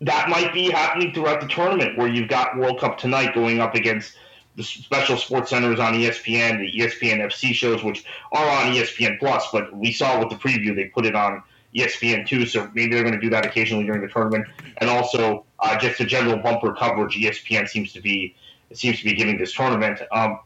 [0.00, 3.74] that might be happening throughout the tournament, where you've got World Cup tonight going up
[3.74, 4.16] against
[4.56, 9.74] the special SportsCenters on ESPN, the ESPN FC shows, which are on ESPN Plus, but
[9.76, 11.42] we saw with the preview they put it on
[11.74, 14.46] ESPN too, so maybe they're going to do that occasionally during the tournament.
[14.78, 18.36] And also, uh, just a general bumper coverage ESPN seems to be
[18.72, 20.00] seems to be giving this tournament.
[20.10, 20.40] Um,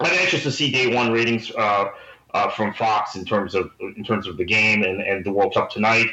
[0.00, 1.90] I'm anxious to see day one ratings uh,
[2.32, 5.54] uh, from Fox in terms of in terms of the game and, and the World
[5.54, 6.06] Cup tonight.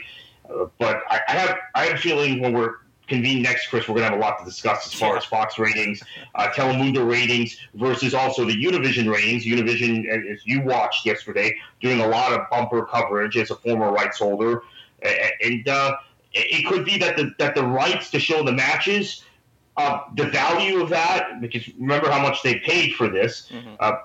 [0.50, 2.76] Uh, but I, I have I have a feeling when we're
[3.08, 5.60] convene next, Chris, we're going to have a lot to discuss as far as Fox
[5.60, 6.02] ratings,
[6.36, 9.46] uh, Telemundo ratings versus also the Univision ratings.
[9.46, 14.20] Univision, as you watched yesterday, doing a lot of bumper coverage as a former rights
[14.20, 14.64] holder,
[15.42, 15.96] and uh,
[16.34, 19.24] it could be that the that the rights to show the matches,
[19.78, 23.74] uh, the value of that, because remember how much they paid for this, mm-hmm.
[23.80, 23.98] uh,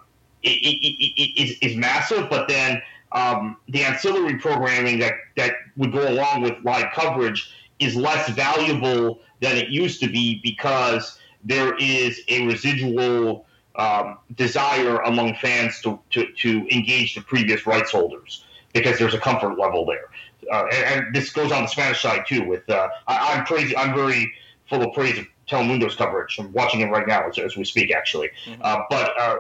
[0.43, 2.29] it, it, it, is, is massive.
[2.29, 2.83] But then
[3.13, 9.21] um, the ancillary programming that that would go along with live coverage is less valuable
[9.41, 16.01] than it used to be because there is a residual um, desire among fans to,
[16.11, 20.11] to, to, engage the previous rights holders because there's a comfort level there.
[20.53, 22.43] Uh, and, and, this goes on the Spanish side too.
[22.43, 23.77] With uh, I, am crazy.
[23.77, 24.33] I'm very
[24.69, 26.37] full of praise of Telemundo's coverage.
[26.41, 28.31] I'm watching it right now as, as we speak, actually.
[28.47, 28.61] Mm-hmm.
[28.63, 29.37] Uh, but uh,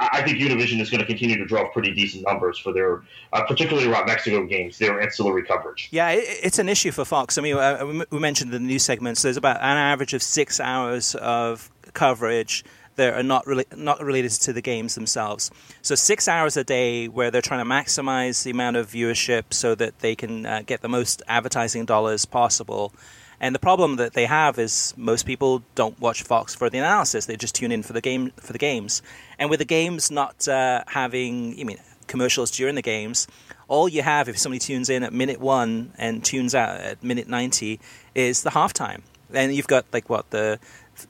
[0.00, 3.44] I think Univision is going to continue to draw pretty decent numbers for their, uh,
[3.44, 5.88] particularly around Mexico games, their ancillary coverage.
[5.92, 7.36] Yeah, it's an issue for Fox.
[7.36, 9.22] I mean, uh, we mentioned the news segments.
[9.22, 12.64] There's about an average of six hours of coverage
[12.96, 15.50] that are not really not related to the games themselves.
[15.82, 19.74] So six hours a day where they're trying to maximize the amount of viewership so
[19.76, 22.92] that they can uh, get the most advertising dollars possible.
[23.40, 27.26] And the problem that they have is most people don't watch Fox for the analysis;
[27.26, 29.02] they just tune in for the game for the games.
[29.38, 33.26] And with the games not uh, having, I mean, commercials during the games,
[33.66, 37.28] all you have if somebody tunes in at minute one and tunes out at minute
[37.28, 37.80] ninety
[38.14, 39.02] is the halftime.
[39.32, 40.58] And you've got like what the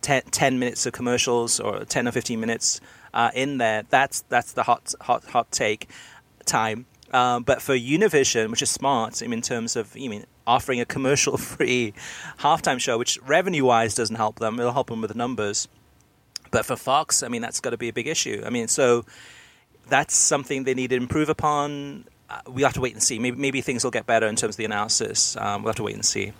[0.03, 2.81] 10, 10 minutes of commercials or ten or fifteen minutes
[3.13, 3.85] uh, in there.
[3.91, 5.89] That's that's the hot hot hot take
[6.45, 6.87] time.
[7.13, 10.81] Um, but for Univision, which is smart I mean, in terms of I mean offering
[10.81, 11.95] a commercial free
[12.39, 14.59] halftime show, which revenue wise doesn't help them.
[14.59, 15.69] It'll help them with the numbers.
[16.51, 18.43] But for Fox, I mean, that's got to be a big issue.
[18.45, 19.05] I mean, so
[19.89, 22.07] that's something they need to improve upon.
[22.29, 23.19] Uh, we have to wait and see.
[23.19, 25.37] Maybe, maybe things will get better in terms of the analysis.
[25.37, 26.33] Um, we'll have to wait and see.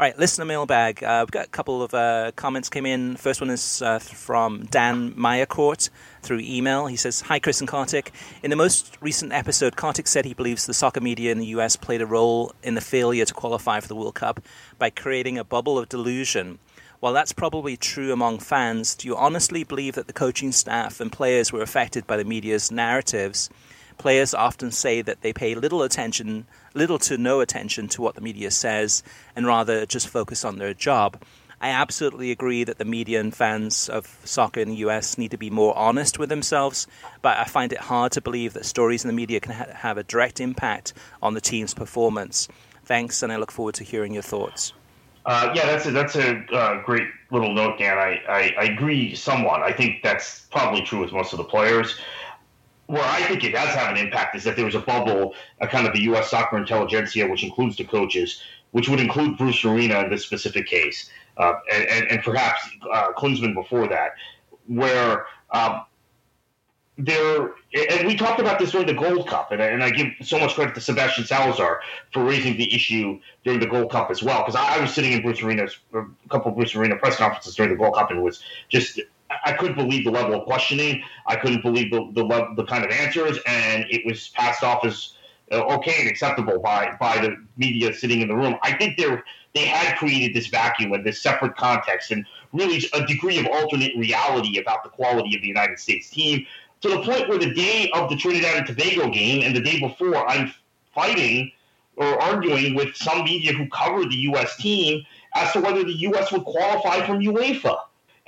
[0.00, 1.02] All right, listener mailbag.
[1.02, 3.16] Uh, we've got a couple of uh, comments came in.
[3.16, 5.90] First one is uh, from Dan Meyercourt
[6.22, 6.86] through email.
[6.86, 8.12] He says, Hi, Chris and Kartik.
[8.44, 11.74] In the most recent episode, Kartik said he believes the soccer media in the US
[11.74, 14.38] played a role in the failure to qualify for the World Cup
[14.78, 16.60] by creating a bubble of delusion.
[17.00, 21.10] While that's probably true among fans, do you honestly believe that the coaching staff and
[21.10, 23.50] players were affected by the media's narratives?
[23.98, 28.20] Players often say that they pay little attention, little to no attention to what the
[28.20, 29.02] media says,
[29.34, 31.20] and rather just focus on their job.
[31.60, 35.36] I absolutely agree that the media and fans of soccer in the US need to
[35.36, 36.86] be more honest with themselves,
[37.20, 39.98] but I find it hard to believe that stories in the media can ha- have
[39.98, 42.46] a direct impact on the team's performance.
[42.84, 44.72] Thanks, and I look forward to hearing your thoughts.
[45.26, 47.98] Uh, yeah, that's a, that's a uh, great little note, Dan.
[47.98, 49.60] I, I, I, agree somewhat.
[49.60, 51.96] I think that's probably true with most of the players.
[52.88, 55.68] Where I think it does have an impact is that there was a bubble, a
[55.68, 56.30] kind of the U.S.
[56.30, 61.10] soccer intelligentsia, which includes the coaches, which would include Bruce Arena in this specific case,
[61.36, 64.12] uh, and, and, and, perhaps uh, Klinsmann before that,
[64.66, 65.82] where um,
[66.98, 70.08] there, and we talked about this during the Gold Cup, and I, and I give
[70.20, 71.80] so much credit to Sebastian Salazar
[72.12, 75.12] for raising the issue during the Gold Cup as well, because I, I, was sitting
[75.12, 78.22] in Bruce Arena's, a couple of Bruce Arena press conferences during the Gold Cup, and
[78.22, 78.98] was just,
[79.44, 82.90] I couldn't believe the level of questioning, I couldn't believe the the, the kind of
[82.90, 85.14] answers, and it was passed off as
[85.52, 88.56] uh, okay and acceptable by by the media sitting in the room.
[88.62, 89.18] I think they
[89.54, 93.92] they had created this vacuum and this separate context and really a degree of alternate
[93.96, 96.46] reality about the quality of the United States team
[96.80, 99.80] to the point where the day of the Trinidad and Tobago game and the day
[99.80, 100.52] before, I'm
[100.94, 101.50] fighting
[101.96, 104.56] or arguing with some media who covered the U.S.
[104.56, 105.04] team
[105.34, 106.30] as to whether the U.S.
[106.30, 107.78] would qualify from UEFA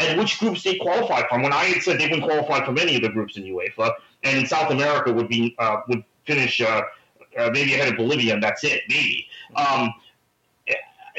[0.01, 1.43] and which groups they qualified from.
[1.43, 3.93] When I had said they wouldn't qualify from any of the groups in UEFA,
[4.25, 6.83] and in South America would be uh, would finish uh,
[7.39, 9.27] uh, maybe ahead of Bolivia, and that's it, maybe.
[9.55, 9.93] Um,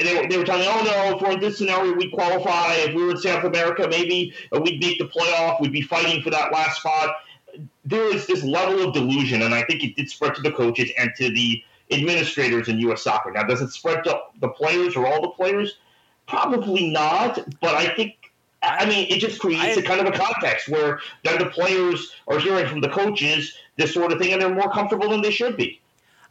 [0.00, 2.74] they were, they were telling me, oh no, if we're in this scenario, we'd qualify.
[2.74, 5.60] If we were in South America, maybe uh, we'd make the playoff.
[5.60, 7.16] We'd be fighting for that last spot.
[7.84, 10.90] There is this level of delusion, and I think it did spread to the coaches
[10.98, 13.02] and to the administrators in U.S.
[13.02, 13.30] soccer.
[13.30, 15.76] Now, does it spread to the players or all the players?
[16.26, 18.31] Probably not, but I think
[18.62, 22.38] I mean, it just creates a kind of a context where then the players are
[22.38, 25.56] hearing from the coaches this sort of thing, and they're more comfortable than they should
[25.56, 25.80] be.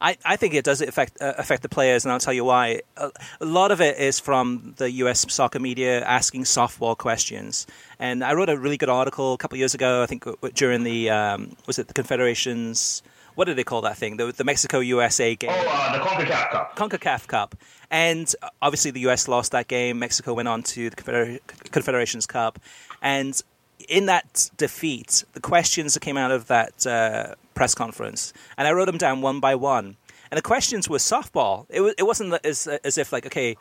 [0.00, 2.80] I, I think it does affect uh, affect the players, and I'll tell you why.
[2.96, 3.10] A,
[3.40, 5.24] a, lot of it is from the U.S.
[5.32, 7.68] soccer media asking softball questions,
[8.00, 10.02] and I wrote a really good article a couple of years ago.
[10.02, 10.24] I think
[10.54, 13.02] during the um, was it the Confederations.
[13.34, 14.16] What did they call that thing?
[14.16, 15.50] The, the Mexico USA game.
[15.52, 16.76] Oh, uh, the CONCACAF Cup.
[16.76, 17.54] CONCACAF Cup.
[17.90, 19.98] And uh, obviously, the US lost that game.
[19.98, 22.58] Mexico went on to the Confeder- Confederations Cup.
[23.00, 23.40] And
[23.88, 28.72] in that defeat, the questions that came out of that uh, press conference, and I
[28.72, 29.96] wrote them down one by one.
[30.30, 31.66] And the questions were softball.
[31.68, 33.56] It, was, it wasn't as, as if, like, okay,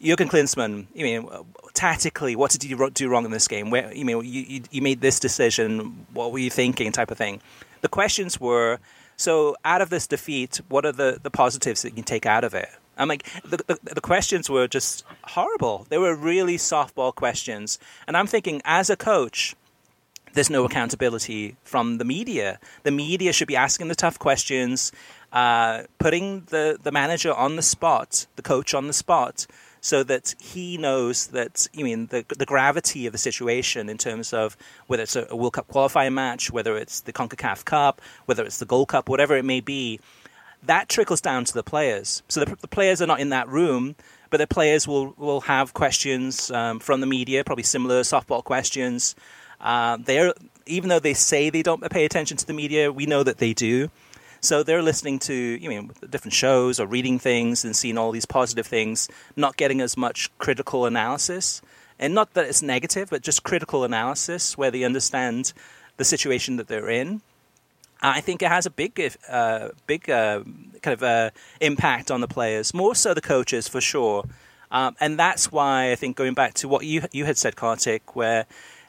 [0.00, 1.28] Jurgen Klinsmann, you mean
[1.74, 3.70] tactically, what did you do wrong in this game?
[3.70, 6.06] Where you mean you, you made this decision?
[6.12, 6.92] What were you thinking?
[6.92, 7.40] Type of thing.
[7.80, 8.78] The questions were
[9.16, 12.44] so out of this defeat, what are the, the positives that you can take out
[12.44, 12.68] of it?
[12.96, 15.86] I'm like the, the, the questions were just horrible.
[15.88, 19.54] They were really softball questions, and I'm thinking as a coach,
[20.34, 22.58] there's no accountability from the media.
[22.82, 24.92] The media should be asking the tough questions,
[25.32, 29.46] uh, putting the, the manager on the spot, the coach on the spot,
[29.88, 34.34] so that he knows that, I mean, the, the gravity of the situation in terms
[34.34, 34.54] of
[34.86, 38.66] whether it's a, World Cup qualifying match, whether it's the CONCACAF Cup, whether it's the
[38.66, 39.98] Gold Cup, whatever it may be,
[40.62, 42.22] that trickles down to the players.
[42.28, 43.96] So the, the players are not in that room,
[44.28, 49.16] but the players will, will have questions um, from the media, probably similar softball questions.
[49.58, 50.34] Uh, they're
[50.66, 53.54] even though they say they don't pay attention to the media, we know that they
[53.54, 53.90] do.
[54.40, 58.26] So they're listening to you know different shows or reading things and seeing all these
[58.26, 61.62] positive things, not getting as much critical analysis.
[62.00, 65.52] And not that it's negative, but just critical analysis where they understand
[65.96, 67.22] the situation that they're in.
[68.00, 70.44] I think it has a big, uh, big uh,
[70.82, 71.30] kind of uh,
[71.60, 74.24] impact on the players, more so the coaches for sure.
[74.70, 78.14] Um, and that's why I think going back to what you you had said, Kartik,
[78.14, 78.46] where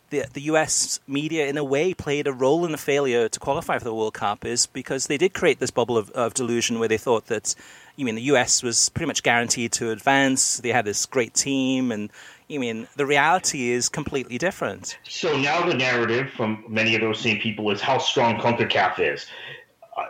[0.10, 3.78] the, the US media, in a way, played a role in the failure to qualify
[3.78, 6.88] for the World Cup is because they did create this bubble of, of delusion where
[6.88, 7.56] they thought that,
[7.96, 10.58] you mean, the US was pretty much guaranteed to advance.
[10.58, 12.10] They had this great team, and
[12.48, 14.98] you mean, the reality is completely different.
[15.04, 19.28] So now the narrative from many of those same people is how strong CONCACAF is.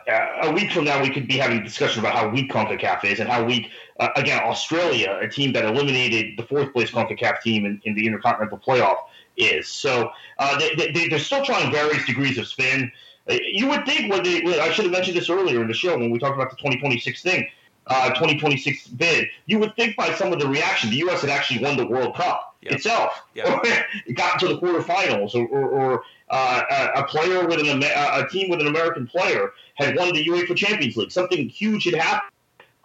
[0.07, 3.03] Uh, a week from now, we could be having a discussion about how weak CONCACAF
[3.05, 3.69] is and how weak,
[3.99, 8.05] uh, again, Australia, a team that eliminated the fourth place CONCACAF team in, in the
[8.05, 8.97] Intercontinental Playoff,
[9.39, 9.67] is.
[9.67, 12.91] So uh, they, they, are still trying various degrees of spin.
[13.29, 15.97] Uh, you would think when they, I should have mentioned this earlier in the show
[15.97, 17.47] when we talked about the 2026 thing,
[17.87, 19.27] uh, 2026 bid.
[19.45, 21.21] You would think by some of the reaction, the U.S.
[21.21, 22.73] had actually won the World Cup yep.
[22.73, 23.23] itself.
[23.35, 23.61] Yep.
[24.05, 28.49] it got to the quarterfinals, or, or, or uh, a player with an a team
[28.49, 31.11] with an American player had won the UEFA Champions League.
[31.11, 32.31] Something huge had happened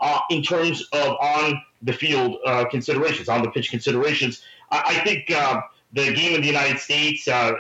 [0.01, 4.43] uh, in terms of on the field uh, considerations, on the pitch considerations.
[4.71, 5.61] I, I think uh,
[5.95, 7.53] the game in the United States, uh,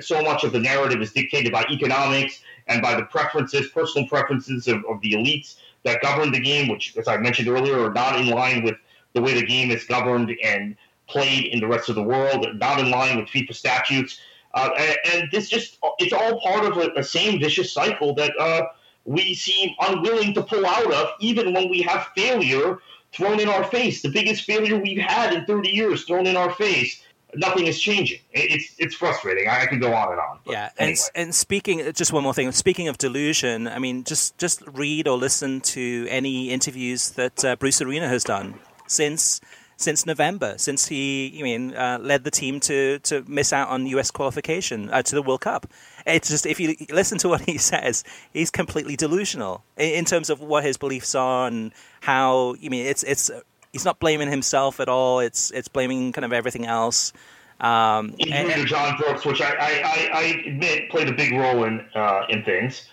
[0.00, 4.68] so much of the narrative is dictated by economics and by the preferences, personal preferences
[4.68, 8.20] of, of, the elites that govern the game, which, as I mentioned earlier, are not
[8.20, 8.76] in line with
[9.14, 10.76] the way the game is governed and
[11.08, 14.20] played in the rest of the world, not in line with FIFA statutes.
[14.52, 18.32] Uh, and, and, this just, it's all part of a, a same vicious cycle that
[18.38, 18.66] uh,
[19.06, 22.80] we seem unwilling to pull out of, even when we have failure
[23.12, 24.02] thrown in our face.
[24.02, 27.02] The biggest failure we've had in 30 years thrown in our face
[27.34, 28.20] nothing is changing.
[28.32, 29.48] It's it's frustrating.
[29.48, 30.38] I could go on and on.
[30.46, 30.98] Yeah, anyway.
[31.14, 32.50] and and speaking just one more thing.
[32.52, 37.56] Speaking of delusion, I mean, just just read or listen to any interviews that uh,
[37.56, 38.54] Bruce Arena has done
[38.86, 39.40] since
[39.78, 43.86] since November, since he, I mean, uh, led the team to to miss out on
[43.86, 44.10] U.S.
[44.10, 45.66] qualification uh, to the World Cup.
[46.04, 50.30] It's just if you listen to what he says, he's completely delusional in, in terms
[50.30, 52.56] of what his beliefs are and how.
[52.62, 53.30] I mean, it's it's
[53.72, 55.20] he's not blaming himself at all.
[55.20, 57.12] It's it's blaming kind of everything else.
[57.60, 62.24] Um, Including John Brooks, which I, I, I, admit played a big role in uh,
[62.28, 62.86] in things.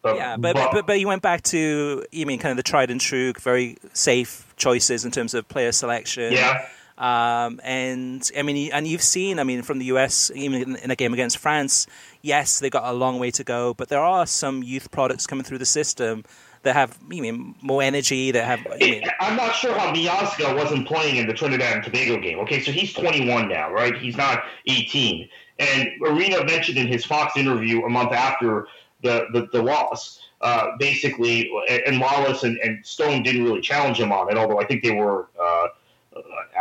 [0.00, 2.62] But, yeah, but, but, but but you went back to you mean kind of the
[2.62, 6.32] tried and true, very safe choices in terms of player selection.
[6.32, 6.66] Yeah.
[6.98, 10.96] Um, and I mean, and you've seen, I mean, from the US, even in a
[10.96, 11.86] game against France,
[12.20, 15.44] yes, they've got a long way to go, but there are some youth products coming
[15.44, 16.24] through the system
[16.62, 18.66] that have you mean more energy that have.
[18.78, 22.38] mean, I'm not sure how Miazga wasn't playing in the Trinidad and Tobago game.
[22.40, 23.96] Okay, so he's 21 now, right?
[23.96, 25.28] He's not 18.
[25.58, 28.68] And Arena mentioned in his Fox interview a month after
[29.02, 30.20] the the, the loss.
[30.40, 31.48] Uh, basically,
[31.86, 34.90] and Wallace and, and, Stone didn't really challenge him on it, although I think they
[34.90, 35.28] were.
[35.40, 35.68] Uh,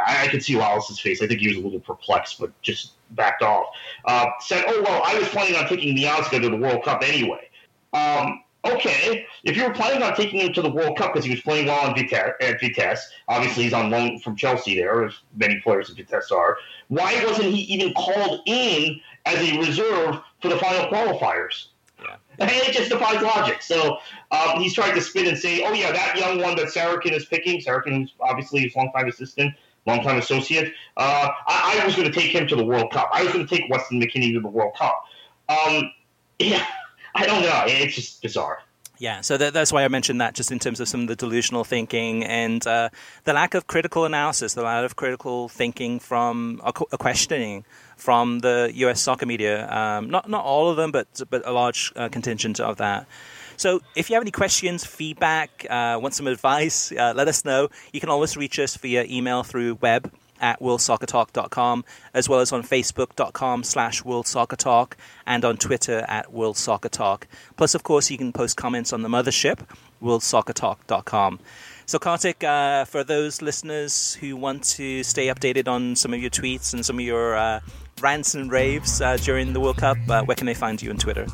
[0.07, 1.19] I, I, could see Wallace's face.
[1.19, 3.65] I think he was a little perplexed, but just backed off.
[4.05, 7.49] Uh, said, "Oh well, I was planning on taking Miazga to the World Cup anyway."
[7.91, 11.31] Um, okay, if you were planning on taking him to the World Cup because he
[11.31, 15.59] was playing well Vitesse, at Vitesse, obviously he's on loan from Chelsea there, as many
[15.61, 16.57] players at Vitesse are,
[16.89, 21.67] why wasn't he even called in as a reserve for the final qualifiers?
[22.01, 22.15] Yeah.
[22.39, 23.61] It just defies logic.
[23.61, 23.97] So
[24.31, 27.25] um, he's trying to spin and say, oh, yeah, that young one that Sarachan is
[27.25, 29.53] picking, who's obviously his longtime assistant,
[29.85, 33.09] longtime associate, uh, I, I was going to take him to the World Cup.
[33.13, 35.05] I was going to take Weston McKennie to the World Cup.
[35.49, 35.91] Um,
[36.39, 36.65] yeah.
[37.15, 37.63] I don't know.
[37.67, 38.59] It's just bizarre.
[39.01, 41.15] Yeah, so that, that's why I mentioned that, just in terms of some of the
[41.15, 42.89] delusional thinking and uh,
[43.23, 47.65] the lack of critical analysis, the lack of critical thinking from a, questioning
[47.97, 49.01] from the U.S.
[49.01, 49.67] soccer media.
[49.71, 53.07] Um, not not all of them, but but a large uh, contingent of that.
[53.57, 57.69] So, if you have any questions, feedback, uh, want some advice, uh, let us know.
[57.93, 60.11] You can always reach us via email through web
[60.41, 64.93] at worldsoccertalk.com, as well as on facebook.com slash worldsoccertalk
[65.25, 67.23] and on Twitter at worldsoccertalk.
[67.55, 69.65] Plus, of course, you can post comments on the mothership,
[70.01, 71.39] worldsoccertalk.com.
[71.85, 76.29] So, Kartik, uh, for those listeners who want to stay updated on some of your
[76.29, 77.59] tweets and some of your uh,
[78.01, 80.97] rants and raves uh, during the World Cup, uh, where can they find you on
[80.97, 81.27] Twitter?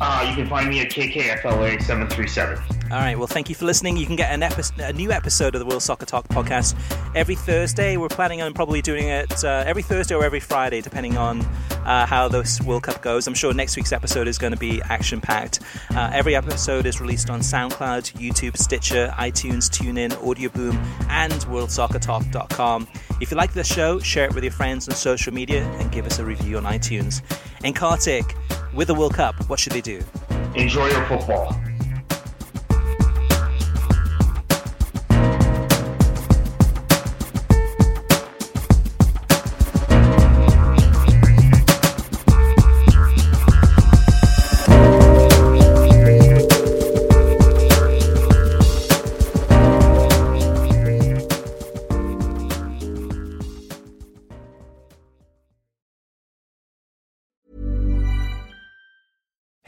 [0.00, 2.74] Uh, you can find me at KKFLA737.
[2.90, 3.16] All right.
[3.18, 3.96] Well, thank you for listening.
[3.96, 6.76] You can get an epi- a new episode of the World Soccer Talk podcast
[7.14, 7.96] every Thursday.
[7.96, 11.40] We're planning on probably doing it uh, every Thursday or every Friday, depending on
[11.86, 13.26] uh, how this World Cup goes.
[13.26, 15.60] I'm sure next week's episode is going to be action packed.
[15.90, 20.76] Uh, every episode is released on SoundCloud, YouTube, Stitcher, iTunes, TuneIn, Audioboom,
[21.08, 22.86] and WorldSoccerTalk.com.
[23.20, 26.04] If you like the show, share it with your friends on social media and give
[26.04, 27.22] us a review on iTunes.
[27.64, 28.36] And Kartik,
[28.74, 30.02] with the World Cup, what should they do?
[30.54, 31.58] Enjoy your football.